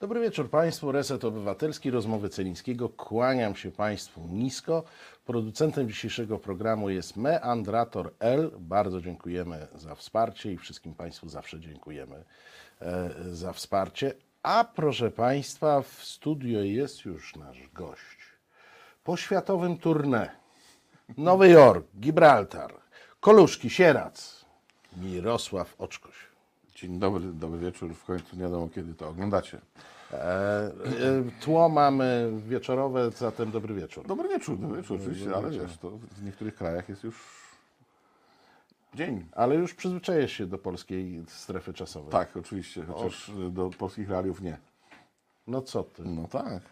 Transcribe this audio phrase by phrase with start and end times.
[0.00, 2.88] Dobry wieczór Państwu, Reset Obywatelski, rozmowy Celińskiego.
[2.88, 4.84] Kłaniam się Państwu nisko.
[5.26, 8.50] Producentem dzisiejszego programu jest Meandrator L.
[8.58, 12.24] Bardzo dziękujemy za wsparcie i wszystkim Państwu zawsze dziękujemy
[12.80, 14.14] e, za wsparcie.
[14.42, 18.18] A proszę Państwa, w studio jest już nasz gość.
[19.04, 20.28] Po światowym tournée
[21.16, 22.74] Nowy Jork, Gibraltar,
[23.20, 24.44] Koluszki, Sierac,
[24.96, 26.27] Mirosław Oczkoś.
[26.80, 27.94] Dzień dobry, dobry wieczór.
[27.94, 29.60] W końcu nie wiadomo, kiedy to oglądacie.
[30.12, 30.70] E, e,
[31.40, 34.06] Tło mamy wieczorowe, zatem dobry wieczór.
[34.06, 37.16] Dobry wieczór, dobry wieczór oczywiście, ale wiesz, to w niektórych krajach jest już
[38.94, 39.26] dzień.
[39.32, 42.10] Ale już przyzwyczaiłeś się do polskiej strefy czasowej.
[42.12, 44.58] Tak, oczywiście, chociaż do polskich realiów nie.
[45.46, 46.02] No co ty?
[46.04, 46.62] No tak.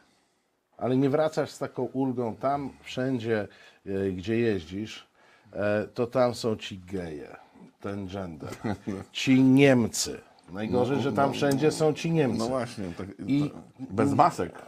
[0.76, 3.48] Ale nie wracasz z taką ulgą tam, wszędzie,
[3.86, 5.06] e, gdzie jeździsz,
[5.52, 7.45] e, to tam są ci geje,
[7.80, 8.50] ten gender,
[9.12, 10.20] ci Niemcy.
[10.52, 12.38] Najgorzej, że tam wszędzie są ci Niemcy.
[12.38, 14.62] No właśnie, tak, I- tak, bez masek.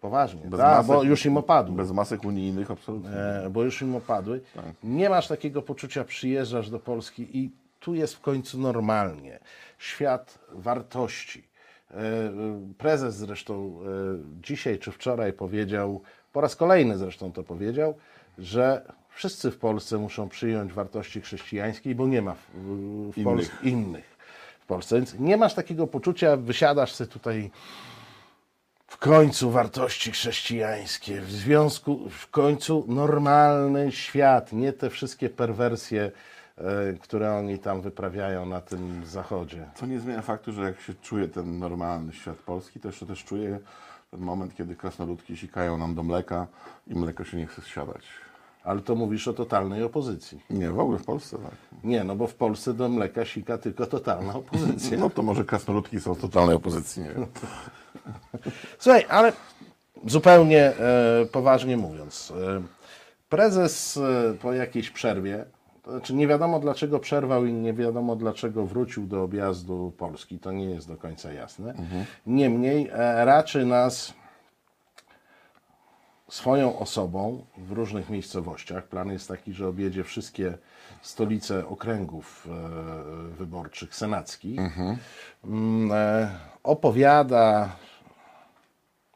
[0.00, 0.86] Poważnie, Bez tak, masek.
[0.86, 1.76] bo już im opadły.
[1.76, 3.10] Bez masek unijnych absolutnie.
[3.10, 4.40] E, bo już im opadły.
[4.54, 4.64] Tak.
[4.84, 9.38] Nie masz takiego poczucia, przyjeżdżasz do Polski i tu jest w końcu normalnie.
[9.78, 11.42] Świat wartości.
[11.90, 12.30] E, e,
[12.78, 13.86] Prezes zresztą e,
[14.42, 16.00] dzisiaj czy wczoraj powiedział,
[16.32, 17.94] po raz kolejny zresztą to powiedział,
[18.38, 22.38] że wszyscy w Polsce muszą przyjąć wartości chrześcijańskie, bo nie ma w,
[23.12, 23.24] w Innych.
[23.24, 24.16] Polsce innych
[24.60, 24.96] w Polsce.
[24.96, 27.50] Więc nie masz takiego poczucia, wysiadasz sobie tutaj
[28.86, 36.10] w końcu wartości chrześcijańskie, w związku, w końcu normalny świat, nie te wszystkie perwersje,
[36.58, 39.66] e, które oni tam wyprawiają na tym zachodzie.
[39.74, 43.24] Co nie zmienia faktu, że jak się czuje ten normalny świat polski, to jeszcze też
[43.24, 43.58] czuje
[44.10, 46.46] ten moment, kiedy krasnoludki sikają nam do mleka
[46.86, 48.25] i mleko się nie chce zsiadać.
[48.66, 50.40] Ale to mówisz o totalnej opozycji.
[50.50, 51.54] Nie, w ogóle w Polsce tak.
[51.84, 54.98] Nie, no bo w Polsce do mleka sika tylko totalna opozycja.
[54.98, 57.26] No to może krasnoludki są w totalnej opozycji, nie wiem.
[58.78, 59.32] Słuchaj, ale
[60.06, 62.62] zupełnie e, poważnie mówiąc, e,
[63.28, 65.44] prezes e, po jakiejś przerwie,
[65.82, 70.52] to znaczy nie wiadomo dlaczego przerwał i nie wiadomo dlaczego wrócił do objazdu Polski, to
[70.52, 71.74] nie jest do końca jasne.
[72.26, 74.14] Niemniej e, raczy nas
[76.28, 78.84] swoją osobą w różnych miejscowościach.
[78.84, 80.58] Plan jest taki, że objedzie wszystkie
[81.02, 84.60] stolice okręgów e, wyborczych senackich.
[85.44, 86.30] Mm, e,
[86.62, 87.76] opowiada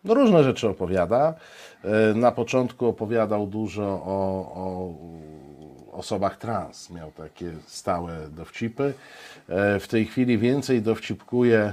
[0.04, 1.34] no różne rzeczy opowiada.
[1.84, 4.94] E, Na początku opowiadał dużo o, o
[5.92, 6.90] osobach trans.
[6.90, 8.94] Miał takie stałe dowcipy.
[9.80, 11.72] W tej chwili więcej dowcipkuje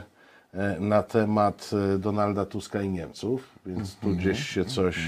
[0.80, 5.00] na temat e, Donalda Tuska i Niemców, więc tu gdzieś się coś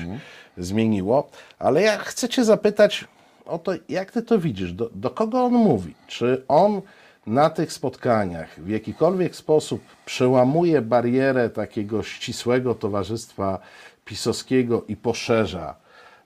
[0.57, 1.29] zmieniło.
[1.59, 3.07] Ale ja chcę Cię zapytać
[3.45, 4.73] o to, jak Ty to widzisz?
[4.73, 5.95] Do, do kogo on mówi?
[6.07, 6.81] Czy on
[7.27, 13.59] na tych spotkaniach w jakikolwiek sposób przełamuje barierę takiego ścisłego towarzystwa
[14.05, 15.75] pisowskiego i poszerza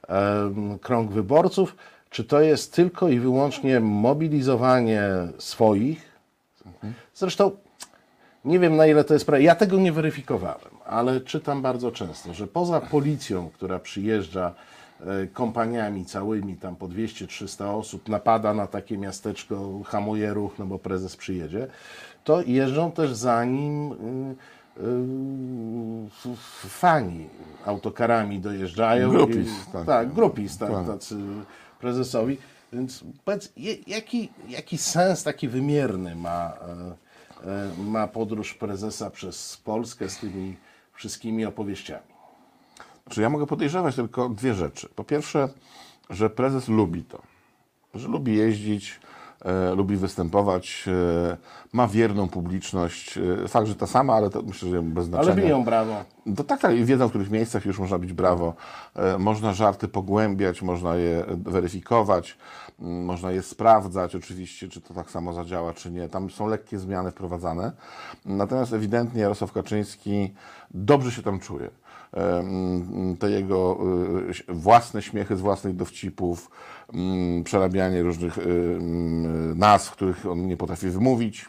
[0.07, 1.75] em, krąg wyborców,
[2.09, 5.03] czy to jest tylko i wyłącznie mobilizowanie
[5.37, 6.13] swoich?
[7.15, 7.51] Zresztą
[8.45, 9.43] nie wiem na ile to jest prawda.
[9.43, 14.53] Ja tego nie weryfikowałem, ale czytam bardzo często, że poza policją, która przyjeżdża
[15.01, 20.79] e, kompaniami całymi, tam po 200-300 osób, napada na takie miasteczko, hamuje ruch, no bo
[20.79, 21.67] prezes przyjedzie,
[22.23, 23.95] to jeżdżą też za nim y,
[24.83, 27.27] y, f- fani
[27.65, 29.09] autokarami dojeżdżają.
[29.09, 29.85] Grupis, I- tak.
[29.85, 30.85] tak grupis, tak, Tak.
[30.87, 31.15] tacy
[31.79, 32.37] prezesowi.
[32.73, 33.53] Więc powiedz,
[33.87, 37.02] jaki, jaki sens taki wymierny ma, e,
[37.77, 40.57] ma podróż prezesa przez Polskę z tymi
[40.93, 42.13] wszystkimi opowieściami?
[43.09, 44.89] Czy ja mogę podejrzewać tylko dwie rzeczy.
[44.95, 45.49] Po pierwsze,
[46.09, 47.21] że prezes lubi to,
[47.93, 49.12] że lubi jeździć, e,
[49.75, 51.37] lubi występować, e,
[51.73, 53.17] ma wierną publiczność.
[53.17, 55.33] E, fakt, że ta sama, ale to myślę, że bez znaczenia.
[55.33, 56.03] Ale biją brawo.
[56.35, 58.53] To tak, tak, i wiedzą, w których miejscach już można bić brawo.
[58.95, 62.37] E, można żarty pogłębiać, można je weryfikować,
[62.79, 66.09] można je sprawdzać oczywiście, czy to tak samo zadziała, czy nie.
[66.09, 67.71] Tam są lekkie zmiany wprowadzane.
[68.25, 70.33] Natomiast ewidentnie Jarosław Kaczyński
[70.71, 71.69] dobrze się tam czuje.
[72.17, 72.43] E,
[73.19, 73.77] Te jego
[74.49, 76.49] e, własne śmiechy z własnych dowcipów,
[77.43, 81.45] przerabianie różnych e, m, nazw, których on nie potrafi wymówić.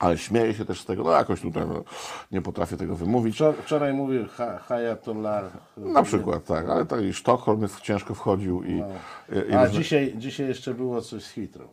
[0.00, 1.84] Ale śmieje się też z tego, no jakoś tutaj no,
[2.32, 3.36] nie potrafię tego wymówić.
[3.36, 5.44] Wczor- Wczoraj mówił ha, Hayatollah.
[5.76, 9.78] Na przykład, tak, ale tak i Sztokholm jest ciężko wchodził i, i, i A różne-
[9.78, 11.64] dzisiaj, dzisiaj jeszcze było coś z Hitrą.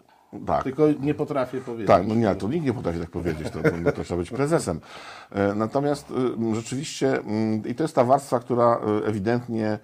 [0.47, 0.63] tak.
[0.63, 1.87] Tylko nie potrafię powiedzieć.
[1.87, 4.79] Tak, no nie, to nikt nie potrafi tak powiedzieć, to, to, to trzeba być prezesem.
[5.31, 6.13] E, Natomiast
[6.53, 9.79] rzeczywiście, mm, i to jest ta warstwa, która ewidentnie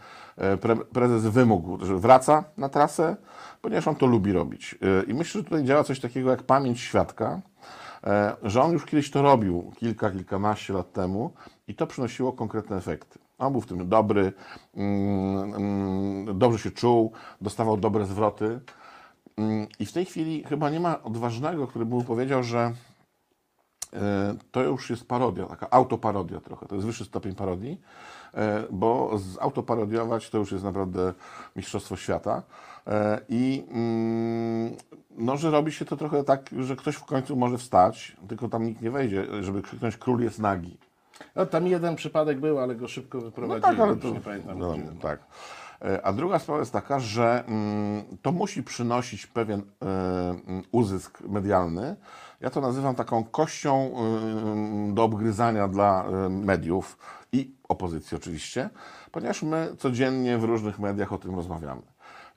[0.61, 3.15] pre, prezes wymógł, że wraca na trasę,
[3.61, 4.75] ponieważ on to lubi robić.
[4.81, 7.41] E, I myślę, że tutaj działa coś takiego jak pamięć świadka,
[8.03, 11.33] e, że on już kiedyś to robił, kilka, kilkanaście lat temu
[11.67, 13.19] i to przynosiło konkretne efekty.
[13.37, 14.33] On był w tym dobry,
[14.75, 17.11] mm, mm, dobrze się czuł,
[17.41, 18.59] dostawał dobre zwroty.
[19.37, 22.73] Mm, I w tej chwili chyba nie ma odważnego, który by powiedział, że e,
[24.51, 26.65] to już jest parodia, taka autoparodia trochę.
[26.65, 27.81] To jest wyższy stopień parodii,
[28.33, 31.13] e, bo zautoparodiować to już jest naprawdę
[31.55, 32.43] mistrzostwo świata.
[32.87, 34.75] E, I mm,
[35.17, 38.65] no, że robi się to trochę tak, że ktoś w końcu może wstać, tylko tam
[38.65, 40.77] nikt nie wejdzie, żeby krzyknąć król jest nagi.
[41.35, 43.61] No, tam jeden przypadek był, ale go szybko No wyprowadzili.
[43.61, 44.59] tak, ale to, nie pamiętam.
[44.59, 45.19] no, tak.
[45.81, 49.85] E, A druga sprawa jest taka, że mm, to musi przynosić pewien e,
[50.47, 51.95] mm, uzysk medialny.
[52.41, 53.91] Ja to nazywam taką kością
[54.93, 56.97] do obgryzania dla mediów
[57.31, 58.69] i opozycji oczywiście,
[59.11, 61.81] ponieważ my codziennie w różnych mediach o tym rozmawiamy.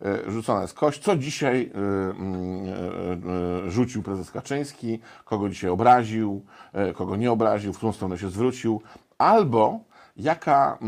[0.05, 6.45] E, Rzucona jest kość, co dzisiaj mm, e, e, rzucił prezes Kaczyński, kogo dzisiaj obraził,
[6.73, 8.83] e, kogo nie obraził, w którą stronę się zwrócił,
[9.19, 9.81] albo
[10.17, 10.85] jaka e,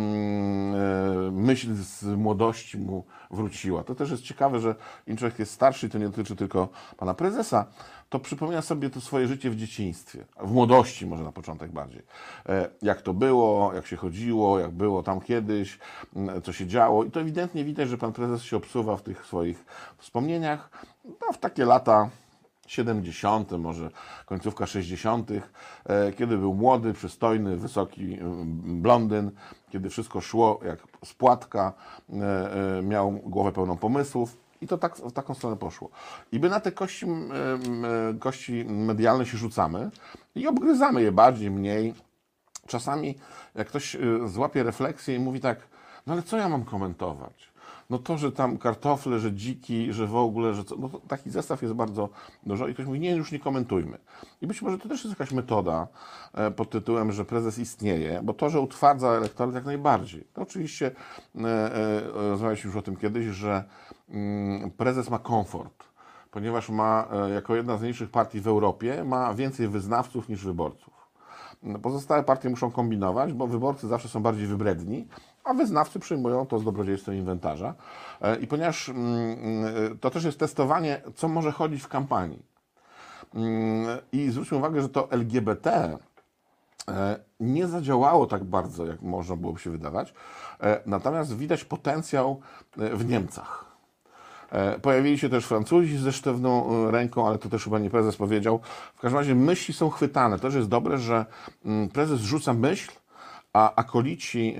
[1.30, 3.84] myśl z młodości mu wróciła.
[3.84, 4.74] To też jest ciekawe, że
[5.06, 7.66] im człowiek jest starszy, to nie dotyczy tylko pana prezesa,
[8.14, 12.02] to przypomina sobie to swoje życie w dzieciństwie, w młodości może na początek bardziej.
[12.48, 15.78] E, Jak to było, jak się chodziło, jak było tam kiedyś,
[16.44, 17.04] co się działo.
[17.04, 19.64] I to ewidentnie widać, że pan prezes się obsuwa w tych swoich
[19.98, 20.70] wspomnieniach.
[21.04, 22.10] No, w takie lata
[22.66, 23.90] 70., może
[24.26, 25.30] końcówka 60.,
[25.84, 28.18] e, kiedy był młody, przystojny, wysoki
[28.54, 29.30] blondyn,
[29.70, 31.72] kiedy wszystko szło jak z płatka,
[32.10, 35.90] e, miał głowę pełną pomysłów i to tak, w taką stronę poszło.
[36.32, 37.06] I my na te kości,
[38.20, 39.90] kości medialne się rzucamy
[40.34, 41.94] i obgryzamy je bardziej, mniej.
[42.66, 43.18] Czasami
[43.54, 45.58] jak ktoś y, złapie refleksję i mówi tak,
[46.06, 47.53] no ale co ja mam komentować?
[47.90, 51.62] No to, że tam kartofle, że dziki, że w ogóle, że co, no taki zestaw
[51.62, 52.08] jest bardzo
[52.46, 53.98] dużo i ktoś mówi, nie, już nie komentujmy.
[54.42, 55.88] I być może to też jest jakaś metoda
[56.34, 60.26] e, pod tytułem, że prezes istnieje, bo to, że utwardza elektorat jak najbardziej.
[60.36, 60.90] Oczywiście
[61.36, 63.64] e, e, rozmawialiśmy już o tym kiedyś, że
[64.08, 65.84] mm, prezes ma komfort,
[66.30, 70.94] ponieważ ma, jako jedna z najmniejszych partii w Europie, ma więcej wyznawców niż wyborców.
[71.82, 75.08] Pozostałe partie muszą kombinować, bo wyborcy zawsze są bardziej wybredni,
[75.44, 77.74] a wyznawcy przyjmują to z dobrodziejstwem inwentarza.
[78.20, 82.42] E, I ponieważ mm, mm, to też jest testowanie, co może chodzić w kampanii.
[83.34, 85.98] Mm, I zwróćmy uwagę, że to LGBT
[86.88, 90.14] e, nie zadziałało tak bardzo, jak można byłoby się wydawać.
[90.60, 92.40] E, Natomiast widać potencjał
[92.78, 93.64] e, w Niemcach.
[94.50, 98.16] E, Pojawili się też Francuzi ze sztywną e, ręką, ale to też chyba nie prezes
[98.16, 98.60] powiedział.
[98.94, 100.38] W każdym razie myśli są chwytane.
[100.38, 101.26] Też jest dobre, że
[101.64, 102.92] mm, prezes rzuca myśl,
[103.54, 104.56] a akolici,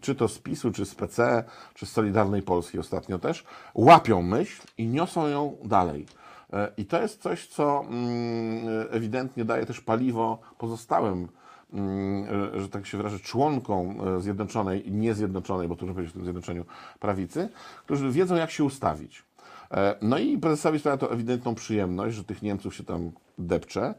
[0.00, 4.62] czy to z PiSu, czy z PC, czy z Solidarnej Polski ostatnio też, łapią myśl
[4.78, 6.06] i niosą ją dalej.
[6.52, 11.28] E, I to jest coś, co mm, ewidentnie daje też paliwo pozostałym
[11.72, 12.24] mm,
[12.54, 16.14] e, że tak się wyrażę, członkom e, Zjednoczonej i niezjednoczonej, bo tu już powiedzieć w
[16.14, 16.64] tym Zjednoczeniu
[17.00, 17.48] Prawicy,
[17.84, 19.24] którzy wiedzą, jak się ustawić.
[20.02, 23.94] No i prezesowi sprawia to ewidentną przyjemność, że tych Niemców się tam depcze,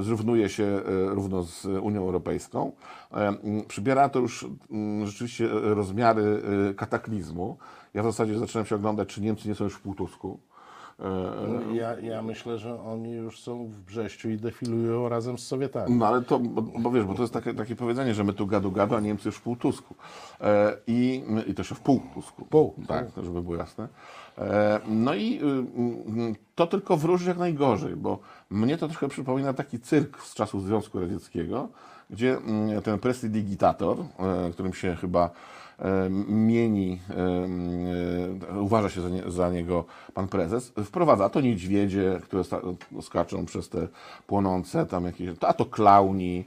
[0.00, 0.80] zrównuje się e,
[1.14, 2.72] równo z Unią Europejską.
[3.12, 3.36] E,
[3.68, 4.46] Przybiera to już
[5.04, 7.56] rzeczywiście rozmiary e, kataklizmu.
[7.94, 10.40] Ja w zasadzie zacząłem się oglądać, czy Niemcy nie są już w półtusku.
[11.00, 15.94] E, Ja, ja myślę, że oni już są w Brześciu i defilują razem z Sowietami.
[15.94, 18.46] No ale to, bo, bo wiesz, bo to jest takie, takie powiedzenie, że my tu
[18.46, 19.94] gadu gadu, a Niemcy już w półtusku.
[20.40, 22.44] E, i, I to jeszcze w półtusku.
[22.44, 23.88] Pół, Tak, to żeby było jasne.
[24.38, 25.46] E, no i y,
[26.30, 28.18] y, to tylko wróży jak najgorzej, bo
[28.50, 31.68] mnie to trochę przypomina taki cyrk z czasów Związku Radzieckiego,
[32.10, 35.30] gdzie mm, ten prestidigitator, e, którym się chyba e,
[36.28, 42.42] mieni, e, e, uważa się za, nie, za niego pan prezes, wprowadza to niedźwiedzie, które
[43.02, 43.88] skaczą przez te
[44.26, 46.44] płonące tam jakieś, a to klauni,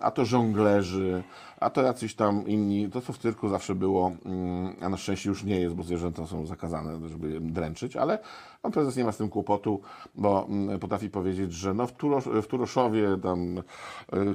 [0.00, 1.22] a to żonglerzy,
[1.60, 5.28] a to jacyś tam inni, to co w cyrku zawsze było, mm, a na szczęście
[5.28, 8.18] już nie jest, bo zwierzęta są zakazane, żeby dręczyć, ale
[8.62, 9.80] pan prezes nie ma z tym kłopotu,
[10.14, 13.62] bo mm, potrafi powiedzieć, że no w, Turosz, w Turoszowie tam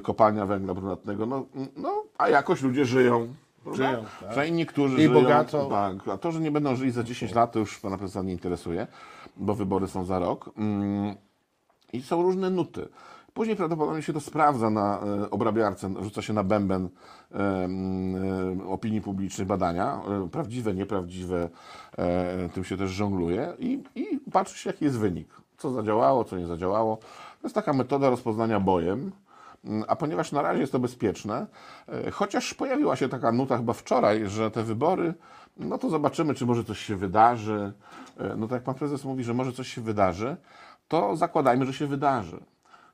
[0.02, 3.28] kopalnia węgla brunatnego, no, no a jakoś ludzie żyją.
[3.72, 4.28] Żyją, tak.
[4.28, 5.12] Przynajmniej niektórzy I żyją.
[5.12, 5.66] bogato.
[5.66, 8.32] Tak, a to, że nie będą żyli za 10 lat, to już pana prezesa nie
[8.32, 8.86] interesuje,
[9.36, 10.50] bo wybory są za rok.
[10.56, 11.14] Mm,
[11.92, 12.88] I są różne nuty.
[13.34, 16.88] Później prawdopodobnie się to sprawdza na e, obrabiarce, rzuca się na bęben
[17.34, 21.48] e, e, opinii publicznej badania, e, prawdziwe, nieprawdziwe,
[21.98, 25.28] e, tym się też żongluje i, i patrzy się, jaki jest wynik.
[25.58, 26.96] Co zadziałało, co nie zadziałało.
[27.40, 29.12] To jest taka metoda rozpoznania bojem.
[29.64, 31.46] Mm, A ponieważ na razie jest to bezpieczne,
[31.88, 35.14] e, chociaż pojawiła się taka nuta chyba wczoraj, że te wybory,
[35.56, 37.72] no to zobaczymy, czy może coś się wydarzy.
[38.18, 40.36] E, No tak jak pan prezes mówi, że może coś się wydarzy,
[40.88, 42.38] to zakładajmy, że się wydarzy.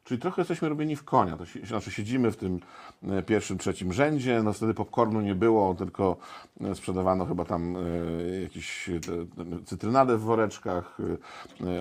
[0.04, 1.36] Czyli trochę jesteśmy robieni w konia.
[1.36, 2.60] To się, znaczy siedzimy w tym
[3.08, 4.42] e, pierwszym, trzecim rzędzie.
[4.42, 6.16] No wtedy popcornu nie było, tylko
[6.74, 7.74] sprzedawano chyba tam
[8.42, 8.90] jakieś
[9.64, 10.98] cytrynadę w woreczkach,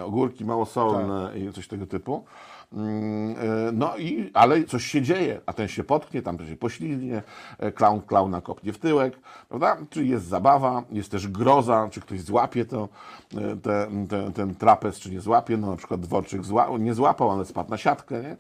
[0.06, 2.26] ogórki małosolne i coś tego typu.
[2.74, 7.24] Mm, e, No i, ale coś się dzieje, a ten się potknie, tam się poślizgnie,
[7.60, 9.20] e, klaun klauna kopnie w tyłek,
[9.50, 9.78] prawda?
[9.90, 12.90] Czyli jest zabawa, jest też groza, czy ktoś złapie to,
[13.38, 17.32] e, te, te, ten trapez, czy nie złapie, no na przykład dworczyk zła, nie złapał,
[17.32, 18.38] ale spadł na siatkę, nie?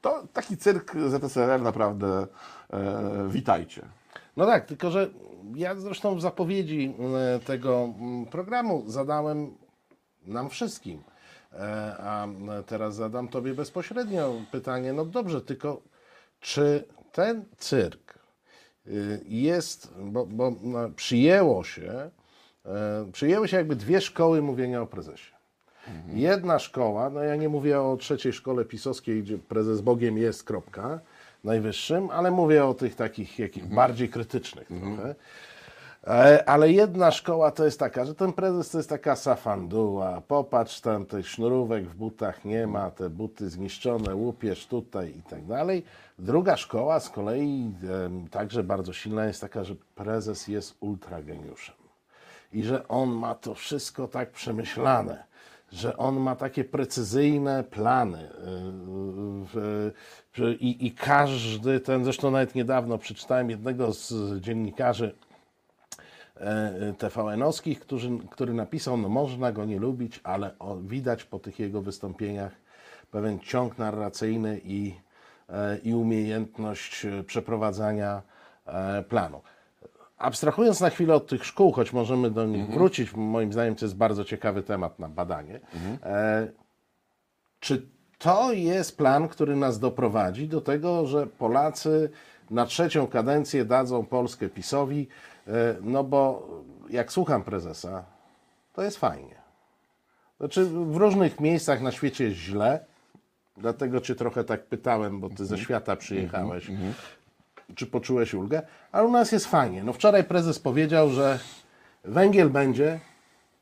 [0.00, 2.26] To taki cyrk ZSRR naprawdę
[2.72, 3.82] e, witajcie.
[4.36, 5.10] No tak, tylko że
[5.54, 6.94] ja zresztą w zapowiedzi
[7.44, 9.54] tego mm, programu zadałem
[10.26, 11.02] nam wszystkim,
[11.98, 12.28] a
[12.66, 14.92] teraz zadam Tobie bezpośrednio pytanie.
[14.92, 15.82] No dobrze, tylko
[16.40, 18.18] czy ten cyrk
[18.86, 22.10] y, jest, bo, bo no, przyjęło się,
[22.66, 25.36] e, przyjęły się jakby dwie szkoły mówienia o prezesie.
[26.14, 31.00] Jedna szkoła, no ja nie mówię o trzeciej szkole pisowskiej, gdzie prezes Bogiem jest, kropka,
[31.44, 35.14] najwyższym, ale mówię o tych takich jakich bardziej krytycznych trochę.
[36.06, 40.20] E, Ale jedna szkoła to jest taka, że ten prezes to jest taka safanduła.
[40.20, 45.44] Popatrz tam, tych sznurówek w butach nie ma, te buty zniszczone, łupiesz tutaj i tak
[45.44, 45.84] dalej.
[46.18, 47.72] Druga szkoła z kolei
[48.30, 51.74] także bardzo silna jest taka, że prezes jest ultrageniuszem
[52.52, 55.24] i że on ma to wszystko tak przemyślane,
[55.72, 58.30] że on ma takie precyzyjne plany.
[59.54, 65.25] yy, yy, I, I każdy ten, zresztą nawet niedawno przeczytałem jednego z dziennikarzy e,
[66.98, 71.82] TVN-owskich, którzy, który napisał, no można go nie lubić, ale o, widać po tych jego
[71.82, 72.52] wystąpieniach
[73.10, 74.94] pewien ciąg narracyjny i,
[75.48, 78.22] e, i umiejętność e, przeprowadzania
[78.66, 79.40] e, planu.
[80.18, 83.96] Abstrahując na chwilę od tych szkół, choć możemy do nich wrócić, moim zdaniem to jest
[83.96, 85.60] bardzo ciekawy temat na badanie.
[86.02, 86.48] E,
[87.60, 87.86] czy
[88.18, 92.10] to jest plan, który nas doprowadzi do tego, że Polacy
[92.50, 95.08] na trzecią kadencję dadzą Polskę PiSowi?
[95.48, 96.48] E, No bo
[96.90, 98.04] jak słucham prezesa,
[98.72, 99.34] to jest fajnie.
[100.38, 102.84] Znaczy w różnych miejscach na świecie jest źle,
[103.56, 106.70] dlatego Cię trochę tak pytałem, bo Ty ze świata przyjechałeś.
[107.74, 108.62] Czy poczułeś ulgę?
[108.92, 109.84] Ale u nas jest fajnie.
[109.84, 111.38] No wczoraj prezes powiedział, że
[112.04, 113.00] węgiel będzie,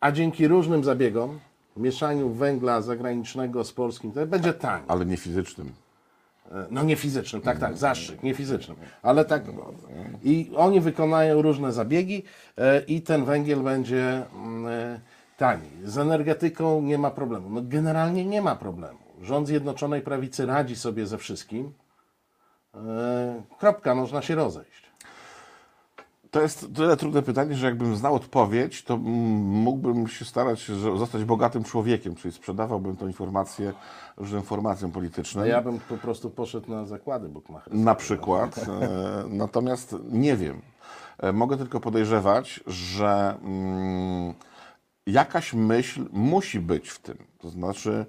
[0.00, 1.40] a dzięki różnym zabiegom,
[1.76, 4.84] mieszaniu węgla zagranicznego z polskim, to będzie taniej.
[4.88, 5.72] Ale nie fizycznym.
[6.70, 9.42] No nie fizycznym, tak, tak, zastrzyk, nie fizycznym, ale tak.
[10.24, 12.22] I oni wykonają różne zabiegi
[12.58, 15.00] e, i ten węgiel będzie mm, e,
[15.36, 15.68] tani.
[15.84, 17.50] Z energetyką nie ma problemu.
[17.50, 18.98] No generalnie nie ma problemu.
[19.22, 21.72] Rząd Zjednoczonej Prawicy radzi sobie ze wszystkim.
[22.74, 24.83] E, Kropka, można się rozejść.
[26.34, 31.24] To jest tyle trudne pytanie, że jakbym znał odpowiedź, to mógłbym się starać że zostać
[31.24, 33.72] bogatym człowiekiem, czyli sprzedawałbym tą informację
[34.16, 35.44] różnym formacjom politycznym.
[35.44, 37.78] A ja bym po prostu poszedł na zakłady bukmacherskie.
[37.78, 38.58] Na przykład.
[38.58, 40.62] E, Natomiast nie wiem.
[41.18, 44.34] E, Mogę tylko podejrzewać, że mm,
[45.06, 47.16] jakaś myśl musi być w tym.
[47.38, 48.06] To znaczy,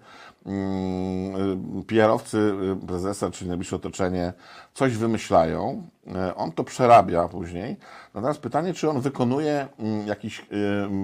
[1.87, 2.37] PR-owcy
[2.83, 4.33] y, prezesa, czy najbliższe otoczenie,
[4.73, 7.77] coś wymyślają, e, on to przerabia później.
[8.13, 10.43] Natomiast pytanie, czy on wykonuje mm, jakiś, y,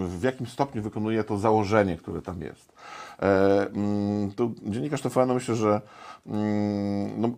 [0.07, 2.73] w jakim stopniu wykonuje to założenie, które tam jest.
[3.21, 5.81] E, mm, Tu dziennikarz TVN myślę, że
[6.27, 7.29] mm, no,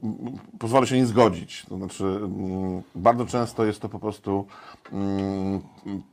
[0.60, 1.65] pozwolę się nie zgodzić.
[1.69, 4.45] To znaczy, mm, bardzo często jest to po prostu
[4.91, 5.62] mm,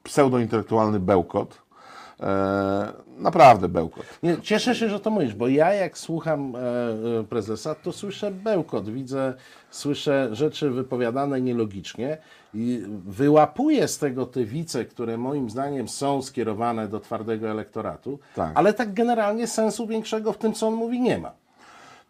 [0.03, 1.70] pseudointelektualny bełkot.
[2.23, 4.05] E, Naprawdę bełkot.
[4.23, 6.59] Nie, cieszę się, że to mówisz, bo ja jak słucham e,
[7.21, 9.35] e, prezesa, to słyszę bełkot, widzę,
[9.71, 12.19] słyszę rzeczy wypowiadane nielogicznie
[12.55, 18.51] i wyłapuję z tego te wice, które moim zdaniem są skierowane do twardego elektoratu, Tak.
[18.55, 21.33] ale tak generalnie sensu większego w tym, co on mówi, nie ma.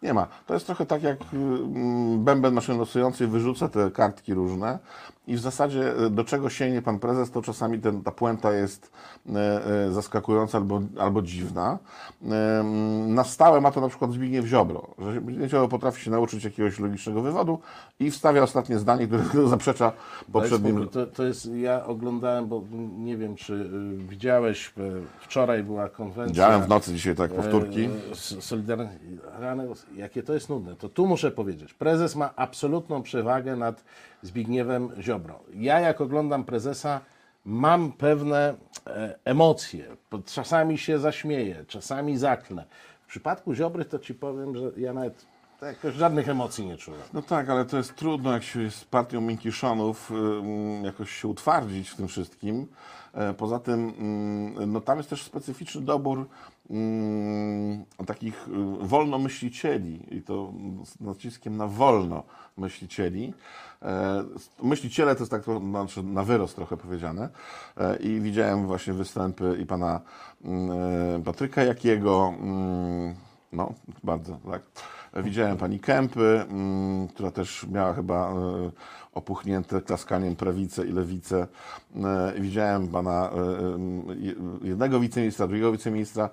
[0.03, 0.27] Nie ma.
[0.45, 4.79] To jest trochę tak, jak mm, bęben maszyny losującej wyrzuca te kartki różne
[5.27, 8.91] i w zasadzie e, do czego sięgnie pan prezes, to czasami ten, ta puenta jest
[9.35, 11.77] e, e, zaskakująca albo, albo dziwna.
[12.23, 16.79] Em, Na stałe ma to na przykład Zbigniew Ziobro, że Ziobro potrafi się nauczyć jakiegoś
[16.79, 17.59] logicznego wywodu
[17.99, 19.91] i wstawia ostatnie zdanie, które zaprzecza
[20.31, 20.87] poprzednim.
[20.89, 22.63] To, to jest, ja oglądałem, bo
[22.97, 24.73] nie wiem, czy widziałeś,
[25.19, 26.35] wczoraj była konwencja.
[26.35, 27.89] Działałem w nocy dzisiaj tak powtórki.
[28.11, 28.89] S- Solidarne,
[29.39, 30.75] rany, jakie to jest nudne.
[30.75, 31.73] To tu muszę powiedzieć.
[31.73, 33.83] Prezes ma absolutną przewagę nad
[34.21, 35.39] Zbigniewem Ziobro.
[35.53, 37.01] Ja jak oglądam prezesa,
[37.45, 38.55] mam pewne
[38.87, 39.85] e, emocje.
[40.25, 42.65] Czasami się zaśmieję, czasami zaklnę.
[43.03, 45.25] W przypadku Ziobry to ci powiem, że ja nawet
[45.61, 47.01] Jakoś żadnych emocji nie czułem.
[47.13, 51.89] No tak, ale to jest trudno, jak się jest partią Minkiszonów, ym, jakoś się utwardzić
[51.89, 52.67] w tym wszystkim.
[53.13, 53.93] E, Poza tym,
[54.59, 56.27] ym, no tam jest też specyficzny dobór
[56.71, 60.53] ym, takich y, wolnomyślicieli i to
[60.85, 62.23] z naciskiem na wolno
[62.57, 63.33] myślicieli.
[63.81, 64.23] E,
[64.63, 67.29] Myśliciele to jest tak znaczy na wyrost trochę powiedziane
[67.77, 70.01] E, i widziałem właśnie występy i pana
[70.45, 73.15] mm, Patryka Jakiego, mm,
[73.51, 74.61] no bardzo, tak.
[75.15, 78.35] Widziałem pani Kępy, mm, która też miała chyba e,
[79.13, 81.47] opuchnięte klaskaniem prawicę i lewicę.
[81.95, 86.29] E, Widziałem pana e, je- jednego wiceministra, drugiego wiceministra,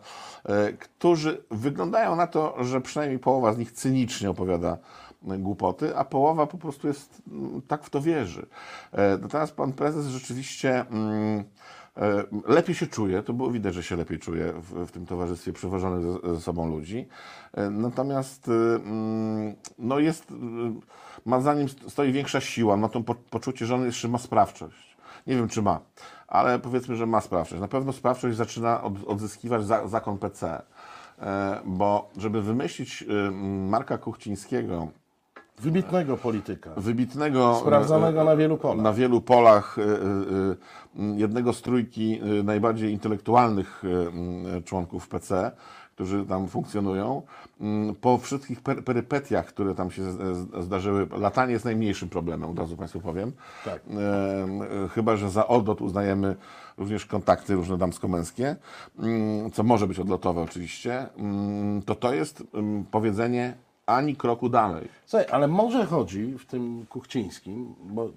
[0.79, 4.79] którzy wyglądają na to, że przynajmniej połowa z nich cynicznie opowiada
[5.23, 8.47] głupoty, a połowa po prostu jest mm, tak w to wierzy.
[9.23, 11.45] Natomiast pan prezes rzeczywiście mm,
[12.47, 16.03] lepiej się czuje, to było widać, że się lepiej czuje w, w tym towarzystwie przywożonych
[16.03, 17.09] ze, ze sobą ludzi.
[17.55, 20.33] E, Natomiast y, mm, no jest,
[21.27, 24.97] ma za nim stoi większa siła, ma to po, poczucie, że on jeszcze ma sprawczość.
[25.27, 25.81] Nie wiem, czy ma,
[26.29, 27.61] ale powiedzmy, że ma sprawczość.
[27.61, 30.63] Na pewno sprawczość zaczyna od, odzyskiwać za, zakon PC.
[31.19, 33.05] E, Bo żeby wymyślić
[33.69, 34.89] Marka Kuchcińskiego,
[35.61, 36.71] Wybitnego polityka.
[36.77, 37.59] wybitnego.
[37.61, 38.85] Sprawdzonego e, na wielu polach.
[38.85, 43.83] Na wielu polach e, e, jednego z trójki najbardziej intelektualnych
[44.65, 45.51] członków PC,
[45.95, 47.23] którzy tam funkcjonują.
[47.61, 50.03] M, Po wszystkich per, perypetiach, które tam się
[50.61, 53.33] zdarzyły, latanie jest najmniejszym problemem, od razu Państwu powiem.
[53.65, 53.81] Tak.
[54.85, 56.37] E, Chyba, że za odlot uznajemy
[56.79, 58.57] również kontakty różne damsko-męskie,
[58.99, 63.55] mm, co może być odlotowe oczywiście, mm, to to jest mm, powiedzenie
[63.89, 64.89] ani kroku dalej.
[65.07, 68.11] Słuchaj, ale może chodzi w tym Kuchcińskim, bo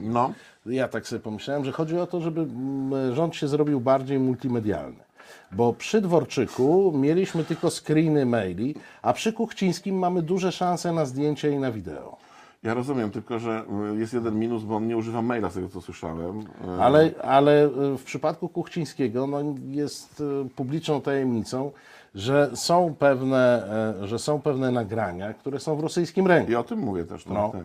[0.00, 0.32] No.
[0.66, 5.06] ja tak sobie pomyślałem, że chodzi o to, żeby mm, rząd się zrobił bardziej multimedialny.
[5.52, 11.48] Bo przy Dworczyku mieliśmy tylko screeny maili, a przy Kuchcińskim mamy duże szanse na zdjęcia
[11.48, 12.16] i na wideo.
[12.62, 13.64] Ja rozumiem, tylko że
[13.94, 16.40] y, jest jeden minus, bo on nie używa maila, z tego co słyszałem.
[16.40, 19.38] Y, Ale, ale y, w przypadku Kuchcińskiego no,
[19.70, 20.22] jest
[20.56, 21.70] publiczną tajemnicą,
[22.16, 23.68] że są, pewne,
[24.02, 26.52] e, że są pewne nagrania, które są w rosyjskim ręku.
[26.52, 27.24] I o tym mówię też.
[27.24, 27.52] Tak, No.
[27.52, 27.62] tak.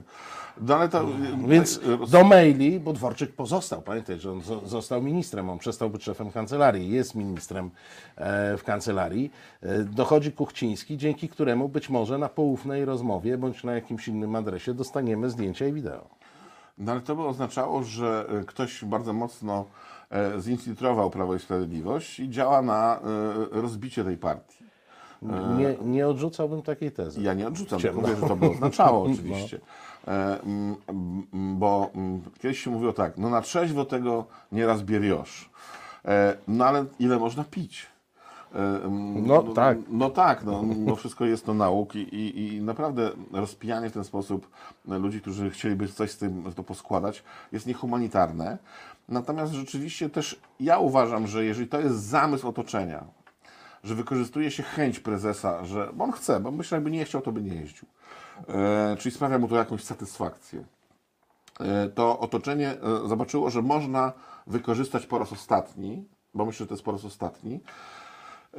[1.47, 1.79] Więc
[2.09, 6.31] do maili, bo Dworczyk pozostał, pamiętaj, że on zo- został ministrem, on przestał być szefem
[6.31, 7.71] kancelarii, jest ministrem
[8.15, 13.73] e, w kancelarii, e, dochodzi Kuchciński, dzięki któremu być może na poufnej rozmowie bądź na
[13.73, 16.05] jakimś innym adresie dostaniemy zdjęcia i wideo.
[16.77, 19.65] No ale to by oznaczało, że ktoś bardzo mocno
[20.39, 24.61] zinfiltrował Prawo i Sprawiedliwość i działa na e, rozbicie tej partii.
[25.57, 27.21] Nie, nie odrzucałbym takiej tezy.
[27.21, 28.01] Ja nie odrzucam, Ciemno.
[28.01, 29.59] tylko że to by oznaczało oczywiście.
[30.07, 31.91] E, mm, mm, bo
[32.39, 35.49] kiedyś się mówiło tak, no na trzeźwo tego nieraz bieriosz.
[36.05, 37.87] E, no ale ile można pić?
[38.55, 39.77] E, mm, No tak.
[39.89, 44.03] No tak, no, no wszystko jest to nauk i, i, i naprawdę rozpijanie w ten
[44.03, 44.47] sposób
[44.85, 48.57] ludzi, którzy chcieliby coś z tym to poskładać, jest niehumanitarne.
[49.11, 53.03] Natomiast rzeczywiście też ja uważam, że jeżeli to jest zamysł otoczenia,
[53.83, 57.31] że wykorzystuje się chęć prezesa, że bo on chce, bo myślę, jakby nie chciał, to
[57.31, 57.87] by nie jeździł.
[58.47, 60.63] E, czyli sprawia mu to jakąś satysfakcję.
[61.59, 64.13] E, to otoczenie e, zobaczyło, że można
[64.47, 67.59] wykorzystać po raz ostatni, bo myślę, że to jest po raz ostatni.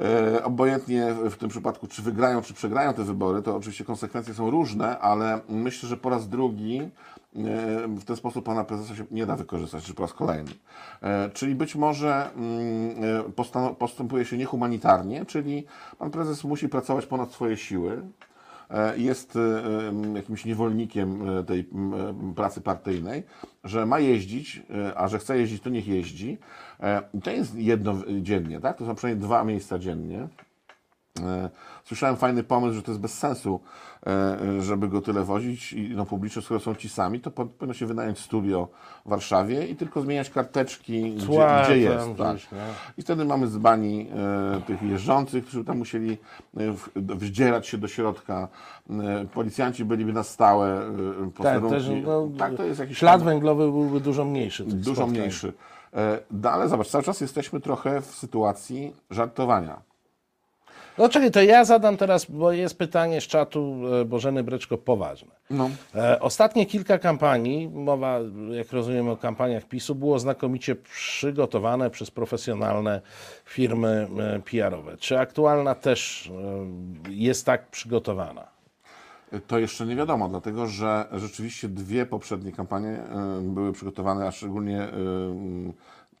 [0.01, 4.49] E, obojętnie w tym przypadku, czy wygrają, czy przegrają te wybory, to oczywiście konsekwencje są
[4.49, 6.89] różne, ale myślę, że po raz drugi e,
[7.87, 10.51] w ten sposób pana prezesa się nie da wykorzystać, czy po raz kolejny.
[11.01, 13.33] E, Czyli być może mm,
[13.79, 15.65] postępuje się niehumanitarnie, czyli
[15.97, 18.01] pan prezes musi pracować ponad swoje siły,
[18.97, 21.65] jest e, jakimś niewolnikiem e, tej e,
[22.35, 23.23] pracy partyjnej,
[23.63, 26.37] że ma jeździć, e, a że chce jeździć, to niech jeździ.
[26.79, 28.77] E, I to jest jedno dziennie, tak?
[28.77, 30.27] To są przynajmniej dwa miejsca dziennie.
[31.21, 31.49] E,
[31.85, 33.59] Słyszałem fajny pomysł, że to jest bez sensu,
[34.07, 37.73] e, żeby go tyle wozić i no, publiczność, skoro są ci sami, to po- powinno
[37.73, 38.67] się wynająć studio
[39.05, 42.17] w Warszawie i tylko zmieniać karteczki, gdzie, Tła gdzie tam jest.
[42.17, 42.35] Tak.
[42.35, 42.57] gdzieś, nie?
[42.97, 44.07] I wtedy mamy z bani
[44.57, 46.11] e, tych jeżdżących, którzy tam musieli
[46.57, 48.47] e, w, wdzierać się do środka.
[48.89, 53.25] E, policjanci byliby na stałe, e, Tak, też, no, tak, to jest jakiś ślad tam-
[53.27, 54.63] węglowy byłby dużo mniejszy.
[54.65, 55.09] dużo spotkań.
[55.17, 55.53] mniejszy.
[55.93, 59.92] E, no, ale zobacz, cały czas jesteśmy trochę w sytuacji żartowania.
[60.97, 65.31] No czekaj, to ja zadam teraz, bo jest pytanie z czatu e, Bożeny Breczko poważne.
[65.49, 65.69] No.
[65.95, 68.19] E, Ostatnie kilka kampanii, mowa
[68.51, 73.01] jak rozumiem o kampaniach PiSu, było znakomicie przygotowane przez profesjonalne
[73.45, 74.97] firmy e, PR-owe.
[74.97, 76.31] Czy aktualna też
[77.09, 78.53] jest tak przygotowana?
[79.47, 82.99] To jeszcze nie wiadomo, dlatego że rzeczywiście dwie poprzednie kampanie
[83.41, 84.87] były przygotowane, a szczególnie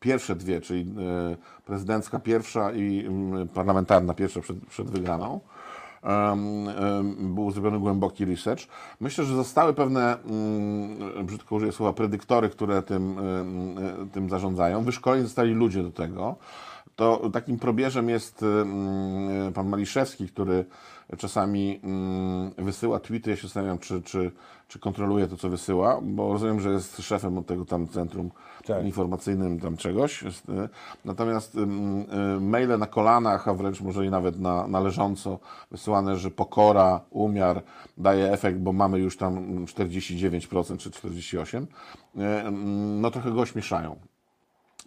[0.03, 1.35] pierwsze dwie, czyli e,
[1.65, 5.39] prezydencka pierwsza i m, parlamentarna pierwsza przed, przed wygraną.
[7.19, 8.63] był zrobiony głęboki research.
[8.99, 14.83] Myślę, że zostały pewne, mm, brzydko użyję słowa, predyktory, które tym, em, em, tym zarządzają.
[14.83, 16.35] Wyszkoleni zostali ludzie do tego.
[16.95, 20.65] To takim probierzem jest mm, pan Maliszewski, który
[21.17, 23.29] czasami mm, wysyła tweety.
[23.29, 24.31] Ja się zastanawiam, czy, czy,
[24.67, 28.31] czy kontroluje to, co wysyła, bo rozumiem, że jest szefem tego tam centrum
[28.65, 28.85] Tak.
[28.85, 30.23] informacyjnym tam czegoś.
[30.23, 30.29] Y,
[31.05, 31.65] Natomiast y,
[32.39, 35.39] maile na kolanach, a wręcz może i nawet na, na leżąco
[35.71, 37.63] wysyłane, że pokora, umiar
[37.97, 41.65] daje efekt, bo mamy już tam 49% czy 48%,
[42.15, 43.95] y, ym, no trochę go ośmieszają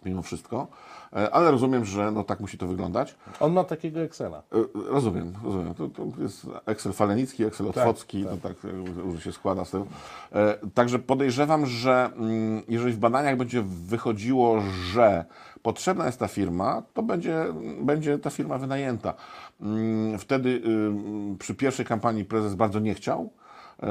[0.05, 0.67] mimo wszystko.
[1.13, 3.15] E, Ale rozumiem, że no tak musi to wyglądać.
[3.39, 4.37] On ma takiego Excela.
[4.37, 4.41] E,
[4.89, 5.73] Rozumiem, rozumiem.
[5.73, 8.55] To, to jest Excel falenicki, Excel otwocki, to tak
[9.17, 9.85] e, się składa z tego.
[10.35, 15.25] E, Także podejrzewam, że mm, jeżeli w badaniach będzie wychodziło, że
[15.61, 17.45] potrzebna jest ta firma, to będzie,
[17.81, 19.13] będzie ta firma wynajęta.
[19.61, 23.29] Mm, Wtedy y, przy pierwszej kampanii prezes bardzo nie chciał,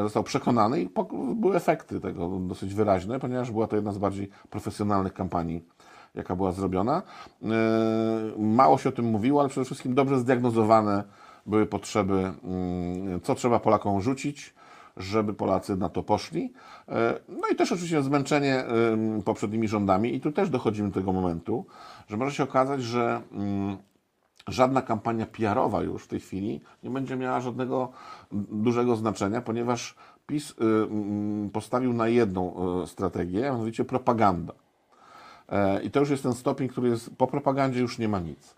[0.03, 0.89] został przekonany i
[1.35, 5.65] były efekty tego dosyć wyraźne, ponieważ była to jedna z bardziej profesjonalnych kampanii
[6.17, 7.03] jaka była zrobiona.
[7.43, 7.49] Yy,
[8.39, 11.05] Mało się o tym mówiło, ale przede wszystkim dobrze zdiagnozowane
[11.47, 12.33] były potrzeby,
[13.13, 14.55] yy, co trzeba Polakom rzucić,
[14.97, 16.43] żeby Polacy na to poszli.
[16.89, 16.95] Yy,
[17.29, 18.65] No i też oczywiście zmęczenie
[19.25, 21.67] poprzednimi rządami i tu też dochodzimy do tego momentu,
[22.09, 23.77] że może się okazać, że yy,
[24.49, 27.93] żadna kampania PR-owa już w tej chwili nie będzie miała żadnego
[28.33, 29.95] dużego znaczenia, ponieważ
[30.27, 34.53] PiS y, mm, postawił na jedną y, strategię, mianowicie propaganda.
[35.49, 38.55] E, I to już jest ten stopień, który jest po propagandzie już nie ma nic.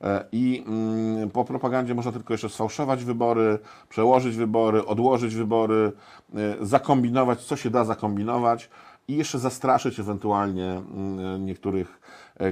[0.00, 5.92] E, I mm, po propagandzie można tylko jeszcze sfałszować wybory, przełożyć wybory, odłożyć wybory,
[6.34, 8.70] e, zakombinować, co się da zakombinować
[9.08, 12.00] i jeszcze zastraszyć ewentualnie mm, niektórych,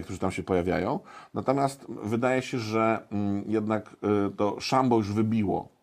[0.03, 1.01] którzy tam się pojawiają.
[1.35, 3.97] Natomiast wydaje się, że mm, jednak
[4.37, 5.78] to szambo już wybiło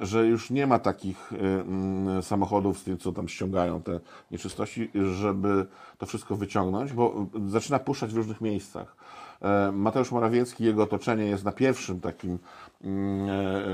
[0.00, 4.00] że już nie ma takich e, mm, samochodów z tym, co tam ściągają te
[4.30, 5.66] nieczystości, żeby
[5.98, 8.96] to wszystko wyciągnąć, bo zaczyna puszczać w różnych miejscach.
[9.42, 12.38] E, Mateusz Morawiecki jego otoczenie jest na pierwszym takim
[12.84, 13.28] mm,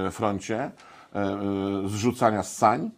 [0.07, 0.71] e, froncie e,
[1.15, 1.39] e,
[1.87, 2.91] zrzucania sań,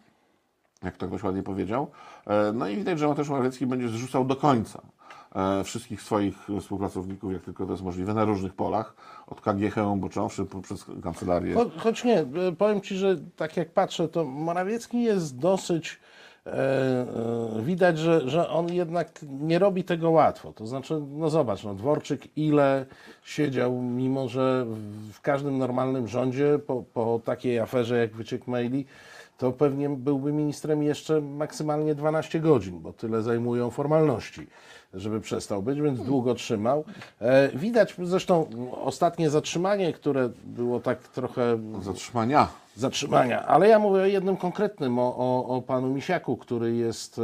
[0.82, 1.90] jak to ktoś ładnie powiedział.
[2.26, 5.01] E, No i widać, że Mateusz Morawiecki będzie zrzucał do końca e,
[5.64, 8.94] wszystkich swoich współpracowników, jak tylko to jest możliwe, na różnych polach,
[9.26, 11.54] od KGH począwszy poprzez kancelarię.
[11.54, 12.26] Cho, choć nie, e,
[12.58, 16.00] powiem Ci, że tak jak patrzę, to Morawiecki jest dosyć.
[16.46, 20.52] E, e, widać, że, że on jednak nie robi tego łatwo.
[20.52, 22.86] To znaczy, no zobacz, no Dworczyk ile
[23.24, 24.66] siedział, mimo że
[25.12, 28.86] w każdym normalnym rządzie po, po takiej aferze jak wyciek maili,
[29.38, 34.46] to pewnie byłby ministrem jeszcze maksymalnie 12 godzin, bo tyle zajmują formalności,
[34.94, 36.84] żeby przestał być, więc długo trzymał.
[37.20, 38.46] E, widać zresztą
[38.84, 42.48] ostatnie zatrzymanie, które było tak trochę Zatrzymania.
[42.76, 47.20] zatrzymania, ale ja mówię o jednym konkretnym, o, o, o panu Misiaku, który jest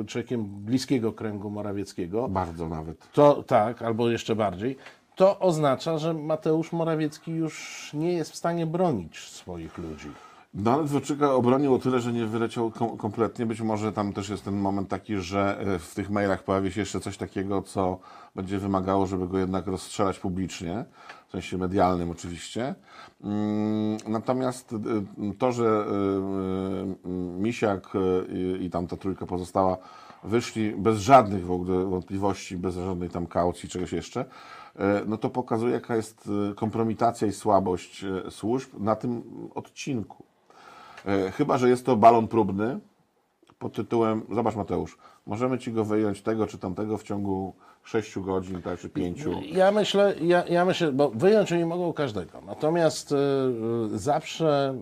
[0.00, 2.28] e, człowiekiem bliskiego kręgu Morawieckiego.
[2.28, 3.12] Bardzo nawet.
[3.12, 4.76] To tak, albo jeszcze bardziej.
[5.16, 10.08] To oznacza, że Mateusz Morawiecki już nie jest w stanie bronić swoich ludzi.
[10.54, 13.46] No ale Dworczyka obronił o tyle, że nie wyleciał kom kompletnie.
[13.46, 16.80] Być może tam też jest ten moment taki, że e, w tych mailach pojawi się
[16.80, 17.98] jeszcze coś takiego, co
[18.34, 20.84] będzie wymagało, żeby go jednak rozstrzelać publicznie,
[21.28, 22.74] w sensie medialnym oczywiście.
[23.24, 24.76] Mm, Natomiast e,
[25.38, 27.08] to, że e,
[27.40, 27.92] Misiak
[28.32, 29.76] i- i tam ta trójka pozostała
[30.24, 34.24] wyszli bez żadnych w ogóle wątpliwości, bez żadnej tam kaucji, czegoś jeszcze,
[35.06, 39.22] no to pokazuje, jaka jest kompromitacja i słabość służb na tym
[39.54, 40.24] odcinku.
[41.06, 42.80] E, Chyba, że jest to balon próbny
[43.58, 48.62] pod tytułem, zobacz Mateusz, możemy Ci go wyjąć tego czy tamtego w ciągu 6 godzin,
[48.62, 49.24] tak, czy 5.
[49.52, 52.40] Ja myślę, ja, ja myślę, bo wyjąć oni mogą każdego.
[52.46, 53.16] Natomiast y,
[53.98, 54.74] zawsze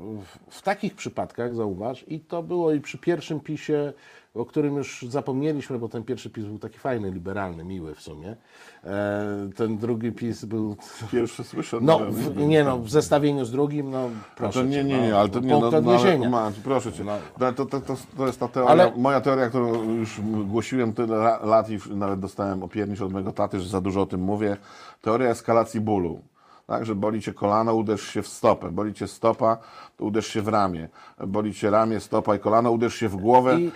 [0.50, 3.92] w, w takich przypadkach, zauważ, i to było i przy pierwszym pisie,
[4.34, 8.36] o którym już zapomnieliśmy, bo ten pierwszy pis był taki fajny, liberalny, miły w sumie.
[8.84, 10.76] E, ten drugi pis był.
[11.12, 11.78] Pierwszy słyszę.
[11.82, 15.02] No, ale- w, nie no, w zestawieniu z drugim, no No proszę nie, nie, no,
[15.06, 16.28] nie, ale to nie, no, no ale.
[16.28, 17.12] Maciej, proszę Cię, No.
[17.40, 21.16] No, to, to, to, to jest ta teoria, Ale- moja teoria, którą już głosiłem tyle
[21.44, 24.56] lat i nawet dostałem opiernicz od mojego taty, że za dużo o tym mówię.
[25.02, 26.20] Teoria eskalacji bólu.
[26.66, 28.70] Tak, że boli cię kolano, uderz się w stopę.
[28.70, 29.58] Boli cię stopa,
[29.96, 30.88] to uderz się w ramię.
[31.26, 33.60] Boli cię ramię, stopa i kolano, uderz się w głowę.
[33.60, 33.70] I-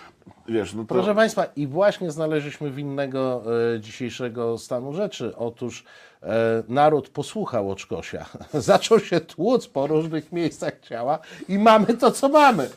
[0.48, 0.94] Wiesz, no to...
[0.94, 3.42] Proszę Państwa, i właśnie znaleźliśmy winnego
[3.74, 5.36] e, dzisiejszego stanu rzeczy.
[5.36, 5.84] Otóż
[6.22, 12.28] e, naród posłuchał Oczkosia, zaczął się tłuc po różnych miejscach ciała i mamy to, co
[12.28, 12.70] mamy.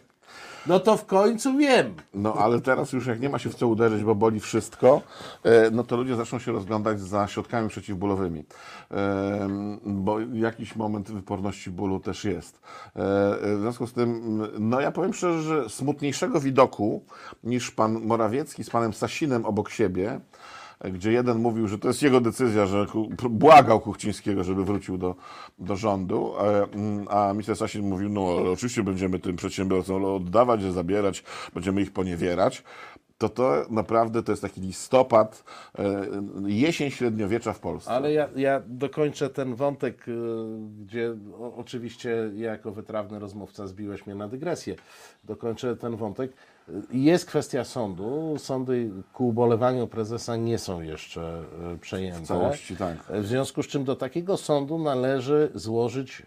[0.67, 1.95] No to w końcu wiem.
[2.13, 5.01] No ale teraz już jak nie ma się w co uderzyć, bo boli wszystko,
[5.43, 8.43] e, no to ludzie zaczną się rozglądać za środkami przeciwbólowymi.
[8.91, 9.47] E,
[9.85, 12.55] Bo jakiś moment wyporności bólu też jest.
[12.55, 12.99] E,
[13.55, 17.03] W związku z tym, no ja powiem szczerze, że smutniejszego widoku
[17.43, 20.19] niż pan Morawiecki z panem Sasinem obok siebie,
[20.83, 22.85] gdzie jeden mówił, że to jest jego decyzja, że
[23.29, 25.15] błagał Kuchcińskiego, żeby wrócił do,
[25.59, 31.23] do rządu, e, mm, a minister Sasin mówił, no oczywiście będziemy tym przedsiębiorcom oddawać, zabierać,
[31.53, 32.63] będziemy ich poniewierać.
[33.17, 35.43] To to naprawdę to jest taki listopad,
[35.79, 36.07] e,
[36.45, 37.91] jesień średniowiecza w Polsce.
[37.91, 40.13] Ale ja, ja dokończę ten wątek, y,
[40.85, 41.15] gdzie
[41.57, 44.75] oczywiście jako wytrawny rozmówca zbiłeś mnie na dygresję.
[45.23, 46.31] Dokończę ten wątek.
[46.91, 48.35] Jest kwestia sądu.
[48.37, 51.43] Sądy ku ubolewaniu prezesa nie są jeszcze
[51.75, 52.21] y, przejęte.
[52.21, 52.97] W całości, tak.
[53.09, 56.23] W związku z czym do takiego sądu należy złożyć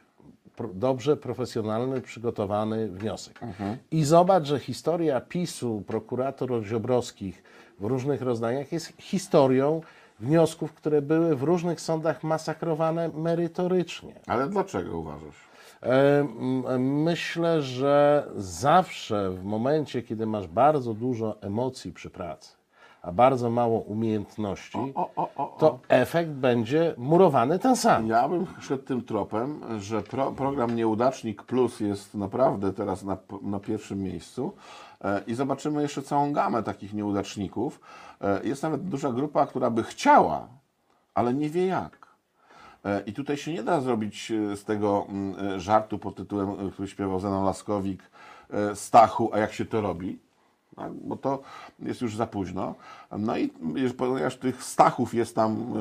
[0.74, 3.40] dobrze profesjonalny, przygotowany wniosek.
[3.90, 7.42] I zobacz, że historia PiSu, prokuratorów ziobrowskich
[7.80, 9.80] w różnych rozdaniach jest historią
[10.20, 14.20] wniosków, które były w różnych sądach masakrowane merytorycznie.
[14.26, 15.49] Ale dlaczego uważasz?
[15.82, 16.24] E,
[16.78, 22.56] Myślę, że zawsze w momencie, kiedy masz bardzo dużo emocji przy pracy,
[23.02, 25.56] a bardzo mało umiejętności, o, o, o.
[25.58, 28.06] to efekt będzie murowany ten sam.
[28.06, 33.60] Ja bym szedł tym tropem, że pro, program Nieudacznik Plus jest naprawdę teraz na, na
[33.60, 34.52] pierwszym miejscu
[35.04, 37.80] e, i zobaczymy jeszcze całą gamę takich nieudaczników.
[38.20, 40.48] E, jest nawet duża grupa, która by chciała,
[41.14, 41.99] ale nie wie jak.
[42.84, 46.70] E, I tutaj się nie da zrobić e, z tego mm, e, żartu pod tytułem,
[46.70, 48.02] który śpiewał Zenon Laskowik,
[48.74, 50.18] Stachu, a jak się to robi?
[50.76, 50.92] tak?
[50.92, 51.42] bo to
[51.78, 52.74] jest już za późno.
[53.18, 53.50] No i
[53.98, 55.74] ponieważ tych Stachów jest tam,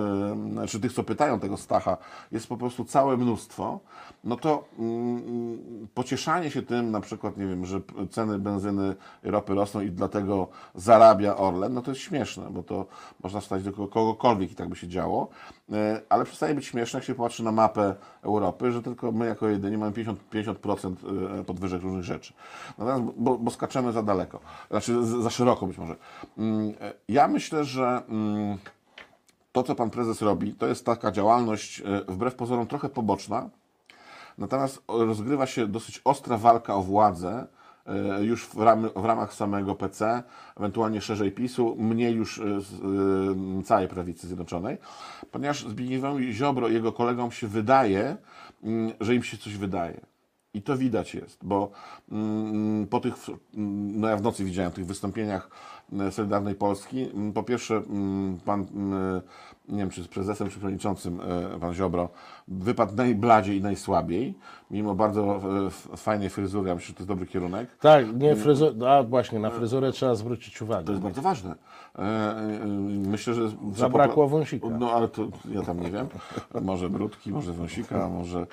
[0.49, 1.97] e, znaczy tych, co pytają tego Stacha,
[2.31, 3.79] jest po prostu całe mnóstwo,
[4.23, 9.55] no to mm, pocieszanie się tym, na przykład, nie wiem, że ceny benzyny i ropy
[9.55, 12.85] rosną i dlatego zarabia Orlen, no to jest śmieszne, bo to
[13.23, 15.29] można wstać do kogo- kogokolwiek i tak by się działo,
[15.73, 19.47] E, ale przestaje być śmieszne, jak się popatrzy na mapę Europy, że tylko my jako
[19.47, 20.95] jedyni mamy 50%, 50%
[21.39, 22.33] e, podwyżek różnych rzeczy.
[22.77, 24.39] Natomiast, bo, bo skaczemy za daleko,
[24.71, 25.95] znaczy za szeroko być może.
[26.37, 28.57] Mm, e, Ja myślę, że mm,
[29.51, 33.49] to, co pan prezes robi, to jest taka działalność e, wbrew pozorom trochę poboczna,
[34.37, 37.47] Natomiast rozgrywa się dosyć ostra walka o władzę
[37.85, 38.55] e, już w,
[38.95, 40.23] w ramach samego PC,
[40.57, 44.77] ewentualnie szerzej PiSu, mniej już e, z całej prawicy zjednoczonej,
[45.31, 48.17] ponieważ Zbigniewowi Ziobro i jego kolegom się wydaje,
[48.63, 50.01] mm, że im się coś wydaje.
[50.53, 51.71] I to widać jest, bo
[52.11, 53.15] mm, po tych,
[53.53, 55.49] no ja w nocy widziałem tych wystąpieniach
[56.11, 59.21] Solidarnej Polski, mm, po pierwsze mm, pan, mm,
[59.69, 61.19] nie wiem czy z prezesem, czy przewodniczącym,
[61.55, 62.09] e, pan Ziobro,
[62.47, 64.33] wypadł najbladziej i najsłabiej,
[64.71, 65.41] mimo bardzo
[65.93, 67.77] e, fajnej fryzury, ja myślę, że to jest dobry kierunek.
[67.77, 68.87] Tak, nie fryzur...
[68.87, 70.91] A właśnie, na fryzurę trzeba zwrócić To uwagę.
[70.91, 71.55] jest bardzo ważne.
[71.95, 72.65] E, e,
[73.07, 73.49] Myślę, że...
[73.75, 74.67] Zabrakło wąsika.
[74.79, 76.07] No ale to ja tam nie wiem.
[76.61, 78.47] Może brudki, może wąsika, może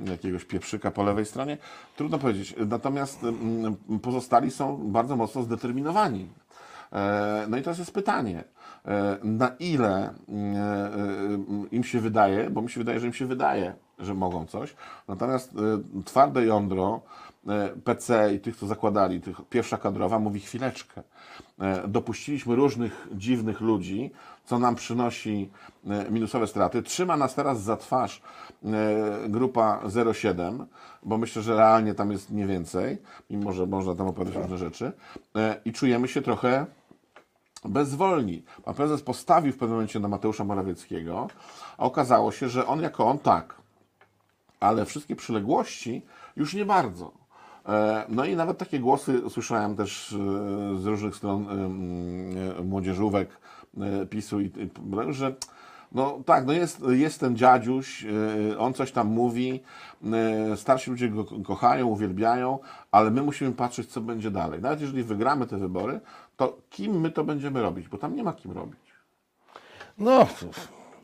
[0.00, 1.58] jakiegoś pieprzyka po lewej stronie.
[1.96, 2.54] Trudno powiedzieć.
[2.68, 3.20] Natomiast
[4.02, 6.28] pozostali są bardzo mocno zdeterminowani.
[6.92, 8.44] E, No i teraz jest pytanie,
[8.84, 10.12] e, na ile e,
[11.72, 14.74] im się wydaje, bo mi się wydaje, że im się wydaje, że mogą coś.
[15.08, 15.54] Natomiast
[16.04, 17.00] twarde jądro
[17.84, 21.02] PC i tych, co zakładali, tych, pierwsza kadrowa mówi chwileczkę.
[21.88, 24.10] Dopuściliśmy różnych dziwnych ludzi,
[24.44, 25.50] co nam przynosi
[26.10, 26.82] minusowe straty.
[26.82, 28.22] Trzyma nas teraz za twarz
[29.28, 29.80] grupa
[30.14, 30.66] 07,
[31.02, 32.98] bo myślę, że realnie tam jest nie więcej,
[33.30, 34.92] mimo że można tam opowiadać różne rzeczy.
[35.64, 36.66] I czujemy się trochę
[37.64, 38.42] bezwolni.
[38.64, 41.28] Pan prezes postawił w pewnym momencie na Mateusza Morawieckiego,
[41.78, 43.54] a okazało się, że on jako on tak,
[44.60, 46.02] ale wszystkie przyległości
[46.36, 47.22] już nie bardzo.
[47.68, 50.16] E, No i nawet takie głosy słyszałem też e,
[50.78, 51.46] z różnych stron
[52.58, 53.28] e, młodzieżówek
[54.10, 54.50] PiSu, i,
[55.08, 55.34] że
[55.92, 58.06] no tak, no jest, jest ten dziadziuś,
[58.58, 59.60] on coś tam mówi,
[60.56, 62.58] starsi ludzie go kochają, uwielbiają,
[62.90, 64.60] ale my musimy patrzeć, co będzie dalej.
[64.60, 66.00] Nawet jeżeli wygramy te wybory,
[66.36, 68.80] to kim my to będziemy robić, bo tam nie ma kim robić.
[69.98, 70.26] No,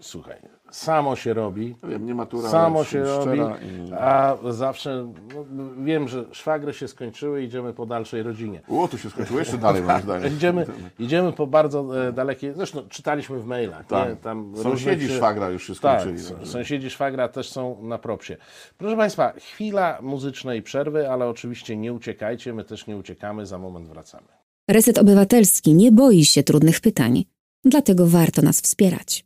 [0.00, 0.36] słuchaj,
[0.70, 1.74] samo się robi.
[1.82, 3.92] Wiem, nie matura, Samo się robi, i...
[4.00, 5.12] a zawsze
[5.50, 8.60] no, wiem, że szwagry się skończyły, idziemy po dalszej rodzinie.
[8.68, 10.32] O, tu się skończyło jeszcze dalej, moim zdaniem.
[10.36, 10.66] Idziemy,
[10.98, 13.86] idziemy po bardzo e, dalekie, zresztą czytaliśmy w mailach.
[13.86, 14.08] Tak.
[14.08, 14.16] Nie?
[14.16, 16.28] Tam Sąsiedzi różnych- szwagra już się Tak, skończyli.
[16.28, 16.46] także.
[16.46, 18.36] sąsiedzi szwagra też są na propsie.
[18.78, 23.88] Proszę Państwa, chwila muzycznej przerwy, ale oczywiście nie uciekajcie, my też nie uciekamy, za moment
[23.88, 24.37] wracamy.
[24.68, 27.24] Reset Obywatelski nie boi się trudnych pytań,
[27.64, 29.24] dlatego warto nas wspierać.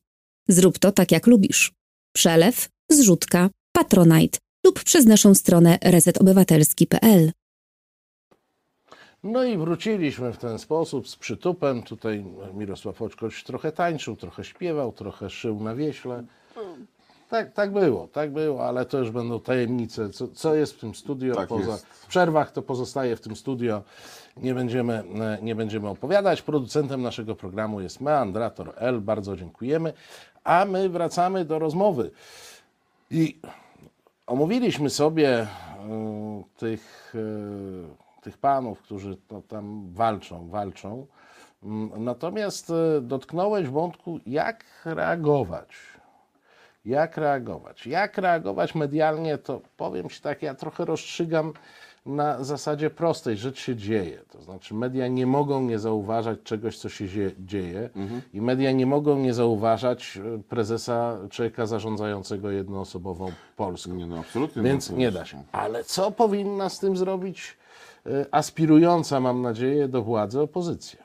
[0.48, 1.72] Zrób to tak jak lubisz.
[2.14, 7.32] Przelew, zrzutka, patronite lub przez naszą stronę resetobywatelski.pl.
[9.22, 11.82] No i wróciliśmy w ten sposób z przytupem.
[11.82, 12.24] Tutaj
[12.54, 16.24] Mirosław Oczkoś trochę tańczył, trochę śpiewał, trochę szył na wieśle.
[17.32, 20.94] Tak, tak było, tak było, ale to już będą tajemnice, co, co jest w tym
[20.94, 21.34] studio.
[21.34, 21.86] Tak poza, jest.
[21.86, 23.82] w przerwach to pozostaje w tym studio.
[24.36, 26.42] Nie będziemy, e, nie będziemy opowiadać.
[26.42, 29.00] Producentem naszego programu jest Meandrator L.
[29.00, 29.92] Bardzo dziękujemy.
[30.44, 32.10] A my wracamy do rozmowy.
[33.10, 33.40] I
[34.26, 35.46] omówiliśmy sobie y,
[36.56, 41.06] tych, y, tych panów, którzy to tam walczą, walczą.
[41.62, 45.91] Mm, Natomiast dotknąłeś wątku, jak reagować.
[46.84, 47.86] Jak reagować?
[47.86, 51.52] Jak reagować medialnie, to powiem Ci tak, ja trochę rozstrzygam
[52.06, 53.36] na zasadzie prostej.
[53.36, 54.18] Rzecz się dzieje.
[54.30, 57.90] To znaczy media nie mogą nie zauważać czegoś, co się zie- dzieje
[58.34, 63.94] i media nie mogą nie zauważać y, prezesa, człowieka zarządzającego jednoosobową Polską.
[63.94, 64.62] Nie, no absolutnie.
[64.62, 65.42] Więc nie jest- da się.
[65.52, 67.56] Ale co powinna z tym zrobić
[68.06, 71.02] y, aspirująca, mam nadzieję, do władzy opozycja?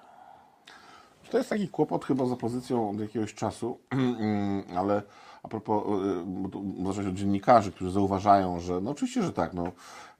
[1.31, 3.79] To jest taki kłopot chyba z opozycją od jakiegoś czasu,
[4.77, 5.01] ale
[5.43, 9.53] a propos, y, bo tu zacząć od dziennikarzy, którzy zauważają, że no oczywiście, że tak,
[9.53, 9.71] no,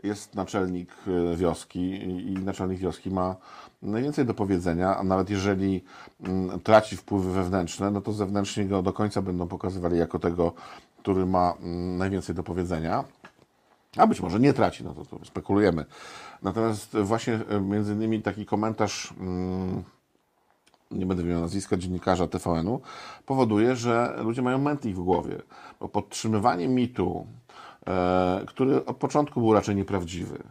[0.03, 3.35] jest naczelnik y, wioski i naczelnik wioski ma
[3.81, 5.83] najwięcej do powiedzenia, a nawet jeżeli
[6.23, 10.53] mm, traci wpływy wewnętrzne, no to zewnętrznie go do końca będą pokazywali jako tego,
[11.01, 13.03] który ma mm, najwięcej do powiedzenia.
[13.97, 15.85] A być może nie traci, no to, to spekulujemy.
[16.43, 19.83] Natomiast właśnie y, między innymi taki komentarz mm,
[20.91, 22.81] nie będę wymieniał nazwiska dziennikarza TVN-u,
[23.25, 25.41] powoduje, że ludzie mają mętlik w głowie.
[25.79, 27.27] Bo podtrzymywanie mitu,
[27.87, 30.43] e, który od początku był raczej nieprawdziwy,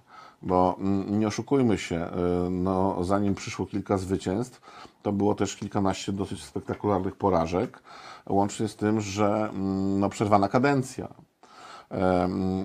[0.42, 2.10] bo mm, nie oszukujmy się, e,
[2.50, 4.60] no, zanim przyszło kilka zwycięstw,
[5.02, 7.82] to było też kilkanaście dosyć spektakularnych porażek,
[8.28, 11.08] łącznie z tym, że mm, no, przerwana kadencja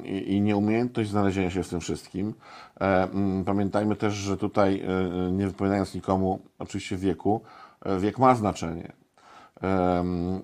[0.06, 2.34] i nieumiejętność znalezienia się w tym wszystkim.
[3.46, 7.42] Pamiętajmy też, że tutaj, e, nie wypominając nikomu oczywiście wieku,
[7.82, 8.92] e, wiek ma znaczenie.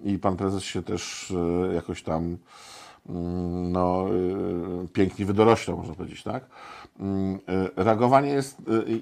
[0.03, 1.33] I pan prezes się też
[1.69, 2.37] e, jakoś tam
[3.09, 4.05] mm, no,
[4.93, 6.45] pięknie wydoroślał, można powiedzieć, tak?
[6.99, 7.39] Mm,
[7.75, 8.61] Reagowanie jest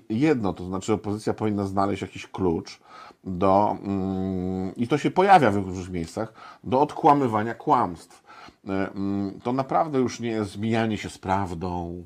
[0.10, 2.80] jedno, to znaczy opozycja powinna znaleźć jakiś klucz
[3.24, 6.34] do, mm, i to się pojawia w różnych miejscach,
[6.64, 8.25] do odkłamywania kłamstw.
[8.69, 12.06] E, mm, To naprawdę już nie jest zmienianie się z prawdą,